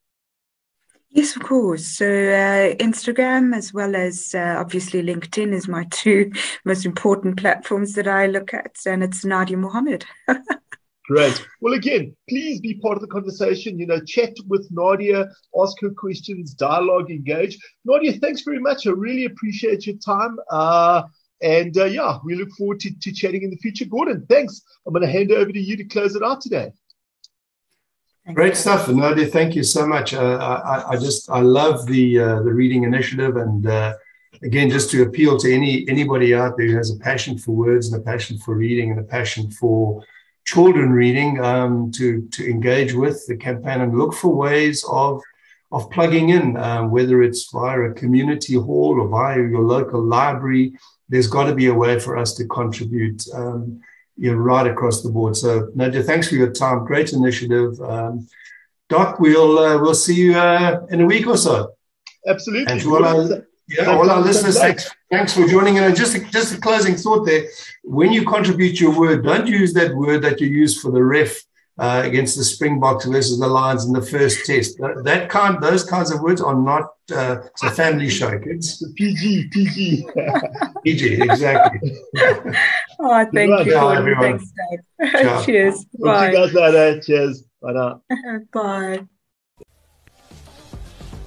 Yes, 1.15 1.37
of 1.37 1.43
course. 1.43 1.87
So 1.87 2.07
uh, 2.07 2.75
Instagram, 2.77 3.55
as 3.55 3.75
well 3.75 3.95
as 3.95 4.35
uh, 4.35 4.57
obviously 4.59 5.03
LinkedIn, 5.03 5.53
is 5.53 5.69
my 5.69 5.85
two 5.91 6.33
most 6.65 6.87
important 6.87 7.37
platforms 7.37 7.93
that 7.95 8.09
I 8.09 8.27
look 8.27 8.55
at, 8.55 8.77
and 8.87 9.03
it's 9.03 9.25
Nadia 9.25 9.59
Mohamed. 9.59 10.07
Great. 11.09 11.47
Well, 11.61 11.75
again, 11.75 12.17
please 12.31 12.61
be 12.61 12.75
part 12.75 12.97
of 12.97 13.03
the 13.03 13.09
conversation. 13.09 13.79
You 13.79 13.87
know, 13.87 14.01
chat 14.01 14.33
with 14.47 14.67
Nadia, 14.71 15.29
ask 15.61 15.79
her 15.83 15.91
questions, 15.91 16.55
dialogue, 16.55 17.11
engage. 17.11 17.59
Nadia, 17.85 18.13
thanks 18.15 18.41
very 18.43 18.61
much. 18.61 18.87
I 18.87 18.91
really 18.91 19.27
appreciate 19.27 19.87
your 19.87 19.97
time. 19.97 20.39
Uh, 20.51 21.03
and 21.43 21.77
uh, 21.77 21.87
yeah, 21.87 22.19
we 22.25 22.37
look 22.37 22.51
forward 22.57 22.81
to, 22.81 22.99
to 23.01 23.13
chatting 23.13 23.43
in 23.43 23.51
the 23.51 23.57
future. 23.57 23.85
Gordon, 23.85 24.25
thanks. 24.31 24.63
I'm 24.87 24.95
going 24.95 25.05
to 25.05 25.13
hand 25.13 25.33
over 25.33 25.53
to 25.53 25.61
you 25.61 25.77
to 25.77 25.85
close 25.85 26.15
it 26.15 26.23
out 26.23 26.41
today. 26.41 26.71
Great 28.31 28.57
stuff, 28.57 28.89
Nadia. 28.89 29.27
Thank 29.27 29.57
you 29.57 29.65
so 29.65 29.85
much. 29.85 30.15
Uh, 30.15 30.39
I, 30.65 30.93
I, 30.93 30.97
just 30.97 31.29
I 31.29 31.41
love 31.41 31.87
the 31.87 32.21
uh, 32.21 32.43
the 32.43 32.53
reading 32.53 32.85
initiative, 32.85 33.37
and 33.37 33.67
uh, 33.67 33.95
again, 34.45 34.71
just 34.71 34.93
to 34.93 35.03
appeal 35.03 35.37
to 35.39 35.53
any 35.53 35.85
anybody 35.89 36.33
out 36.33 36.57
there 36.57 36.69
who 36.69 36.77
has 36.77 36.93
a 36.93 36.99
passion 36.99 37.37
for 37.37 37.51
words 37.51 37.93
and 37.93 38.01
a 38.01 38.05
passion 38.05 38.39
for 38.39 38.55
reading 38.55 38.93
and 38.93 39.01
a 39.01 39.03
passion 39.03 39.51
for 39.51 40.05
children 40.45 40.93
reading, 40.93 41.41
um, 41.41 41.91
to 41.93 42.23
to 42.29 42.49
engage 42.49 42.93
with 42.93 43.27
the 43.27 43.37
campaign 43.37 43.81
and 43.81 43.99
look 43.99 44.15
for 44.15 44.33
ways 44.33 44.85
of 44.89 45.21
of 45.73 45.91
plugging 45.91 46.29
in, 46.29 46.57
um, 46.59 46.93
whether 46.93 47.25
it's 47.25 47.51
via 47.51 47.81
a 47.81 47.93
community 47.93 48.55
hall 48.55 49.01
or 49.01 49.09
via 49.09 49.39
your 49.39 49.63
local 49.63 50.01
library 50.01 50.75
there's 51.09 51.27
got 51.27 51.45
to 51.45 51.55
be 51.55 51.67
a 51.67 51.75
way 51.75 52.01
for 52.01 52.17
us 52.17 52.35
to 52.35 52.47
contribute 52.47 53.23
um, 53.35 53.81
you 54.23 54.31
know, 54.31 54.39
right 54.39 54.69
across 54.69 55.03
the 55.03 55.11
board. 55.11 55.37
So, 55.37 55.73
Nadia, 55.75 56.01
thanks 56.05 56.29
for 56.29 56.37
your 56.37 56.53
time. 56.53 56.85
Great 56.85 57.13
initiative. 57.13 57.81
Um, 57.81 58.29
Doc, 58.89 59.19
we'll 59.19 59.59
uh, 59.59 59.79
we'll 59.83 59.97
see 59.97 60.15
you 60.15 60.39
uh, 60.39 60.87
in 60.91 61.01
a 61.01 61.07
week 61.07 61.27
or 61.27 61.37
so. 61.37 61.75
Absolutely. 62.29 62.73
And 62.73 62.81
to 62.83 62.95
all 62.95 63.05
our, 63.05 63.45
yeah, 63.69 63.87
all 63.87 64.09
our 64.09 64.21
listeners, 64.21 64.61
thanks, 64.61 64.89
thanks 65.11 65.35
for 65.35 65.45
joining. 65.49 65.79
And 65.79 65.97
just 65.97 66.15
a, 66.15 66.21
just 66.31 66.55
a 66.57 66.61
closing 66.61 66.95
thought 66.95 67.27
there: 67.27 67.49
when 67.83 68.13
you 68.13 68.25
contribute 68.25 68.81
your 68.81 68.97
word, 68.97 69.25
don't 69.25 69.49
use 69.49 69.73
that 69.75 69.93
word 69.93 70.23
that 70.23 70.41
you 70.41 70.47
use 70.47 70.81
for 70.81 70.93
the 70.93 71.03
ref 71.03 71.43
uh, 71.83 72.01
against 72.05 72.37
the 72.37 72.45
Springboks 72.45 73.07
versus 73.07 73.41
the 73.41 73.47
Lions 73.47 73.85
in 73.85 73.93
the 73.93 74.01
first 74.01 74.47
test. 74.47 74.79
That, 74.79 75.03
that 75.03 75.29
kind, 75.29 75.61
those 75.61 75.83
kinds 75.83 76.13
of 76.13 76.21
words 76.21 76.41
are 76.41 76.55
not. 76.55 76.85
Uh, 77.13 77.39
it's 77.45 77.65
a 77.65 77.71
family 77.71 78.09
show, 78.09 78.39
kids. 78.39 78.87
PG, 78.95 79.49
PG, 79.49 80.07
PG, 80.85 81.15
exactly. 81.23 81.99
oh, 83.01 83.27
thank 83.35 83.67
you, 83.67 83.73
Gordon. 83.73 84.15
Thanks, 84.21 84.53
Dave. 85.01 85.45
Cheers. 85.45 85.85
Bye. 86.01 86.31
you 86.31 86.37
guys 86.37 86.55
later. 86.55 87.01
Cheers. 87.01 87.43
Bye. 87.61 87.95
Bye. 88.53 89.07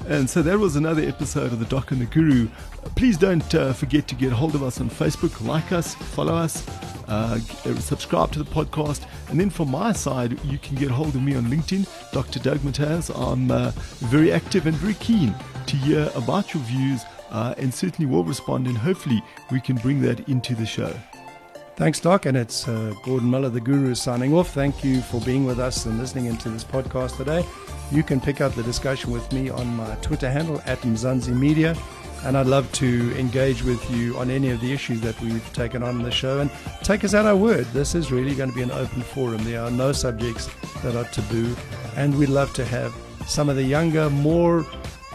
And 0.08 0.30
so 0.30 0.42
that 0.42 0.58
was 0.58 0.78
another 0.78 1.02
episode 1.02 1.52
of 1.52 1.60
The 1.60 1.66
Doc 1.66 1.92
and 1.92 2.00
the 2.00 2.06
Guru. 2.06 2.48
Please 2.96 3.18
don't 3.18 3.54
uh, 3.54 3.74
forget 3.74 4.08
to 4.08 4.16
get 4.16 4.32
hold 4.32 4.56
of 4.56 4.64
us 4.64 4.80
on 4.80 4.90
Facebook, 4.90 5.46
like 5.46 5.74
us, 5.74 5.96
follow 5.96 6.36
us, 6.36 6.64
uh, 7.08 7.40
subscribe 7.40 8.32
to 8.34 8.40
the 8.40 8.46
podcast. 8.46 9.06
And 9.30 9.40
then 9.40 9.50
from 9.50 9.72
my 9.72 9.92
side, 9.92 10.40
you 10.46 10.58
can 10.58 10.76
get 10.76 10.92
hold 10.92 11.16
of 11.16 11.22
me 11.22 11.36
on 11.36 11.46
LinkedIn, 11.46 11.88
Dr. 12.12 12.40
Doug 12.40 12.60
Mataz. 12.60 13.10
I'm 13.16 13.52
uh, 13.52 13.72
very 14.10 14.32
active 14.32 14.68
and 14.68 14.76
very 14.76 14.96
keen 14.96 15.34
to 15.68 15.76
hear 15.76 16.10
about 16.16 16.54
your 16.54 16.64
views 16.64 17.04
uh, 17.32 17.56
and 17.58 17.74
certainly 17.74 18.10
will 18.10 18.24
respond. 18.24 18.68
And 18.68 18.78
hopefully, 18.78 19.24
we 19.52 19.60
can 19.60 19.76
bring 19.78 20.02
that 20.02 20.28
into 20.30 20.56
the 20.56 20.66
show. 20.66 20.94
Thanks, 21.76 22.00
Doc. 22.00 22.26
And 22.26 22.38
it's 22.38 22.68
uh, 22.68 22.94
Gordon 23.04 23.30
Miller, 23.30 23.50
the 23.50 23.60
Guru, 23.60 23.96
signing 23.96 24.34
off. 24.34 24.54
Thank 24.54 24.84
you 24.84 25.02
for 25.02 25.20
being 25.22 25.46
with 25.46 25.60
us 25.60 25.86
and 25.86 26.00
listening 26.00 26.26
into 26.26 26.50
this 26.50 26.64
podcast 26.64 27.18
today. 27.18 27.46
You 27.92 28.02
can 28.02 28.22
pick 28.22 28.40
up 28.40 28.54
the 28.54 28.64
discussion 28.64 29.12
with 29.12 29.30
me 29.34 29.50
on 29.50 29.68
my 29.76 29.96
Twitter 29.96 30.32
handle 30.32 30.62
at 30.66 30.80
Mzansi 30.82 31.38
Media. 31.38 31.76
And 32.26 32.36
I'd 32.36 32.48
love 32.48 32.72
to 32.74 33.16
engage 33.18 33.64
with 33.64 33.90
you 33.92 34.18
on 34.18 34.32
any 34.32 34.50
of 34.50 34.60
the 34.60 34.74
issues 34.74 35.00
that 35.02 35.20
we've 35.22 35.54
taken 35.54 35.84
on 35.84 35.98
in 35.98 36.02
the 36.02 36.12
show 36.12 36.40
and 36.40 36.50
take 36.84 37.04
us 37.04 37.14
at 37.14 37.26
our 37.26 37.36
word. 37.36 37.66
This 37.68 37.94
is 37.94 38.12
really 38.12 38.34
going 38.34 38.50
to 38.50 38.56
be 38.56 38.64
an 38.64 38.72
open 38.72 39.04
forum. 39.04 39.44
There 39.44 39.62
are 39.62 39.70
no 39.70 39.92
subjects 39.92 40.50
that 40.82 40.96
are 40.96 41.04
taboo. 41.06 41.56
And 41.96 42.18
we'd 42.18 42.30
love 42.30 42.52
to 42.56 42.66
have 42.66 42.96
some 43.28 43.48
of 43.48 43.56
the 43.56 43.64
younger, 43.64 44.10
more 44.10 44.66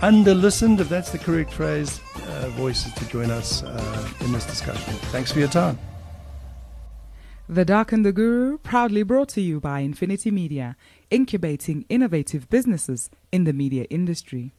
under 0.02 0.34
listened, 0.34 0.80
if 0.80 0.88
that's 0.88 1.10
the 1.10 1.18
correct 1.18 1.52
phrase, 1.52 2.00
uh, 2.28 2.48
voices 2.50 2.92
to 2.94 3.04
join 3.08 3.30
us 3.30 3.64
uh, 3.64 4.08
in 4.20 4.30
this 4.32 4.46
discussion. 4.46 4.94
Thanks 5.10 5.32
for 5.32 5.40
your 5.40 5.48
time. 5.48 5.78
The 7.48 7.64
Doc 7.64 7.90
and 7.90 8.06
the 8.06 8.12
Guru, 8.12 8.58
proudly 8.58 9.02
brought 9.02 9.30
to 9.30 9.40
you 9.40 9.58
by 9.58 9.80
Infinity 9.80 10.30
Media, 10.30 10.76
incubating 11.10 11.84
innovative 11.88 12.48
businesses 12.48 13.10
in 13.32 13.42
the 13.42 13.52
media 13.52 13.86
industry. 13.90 14.54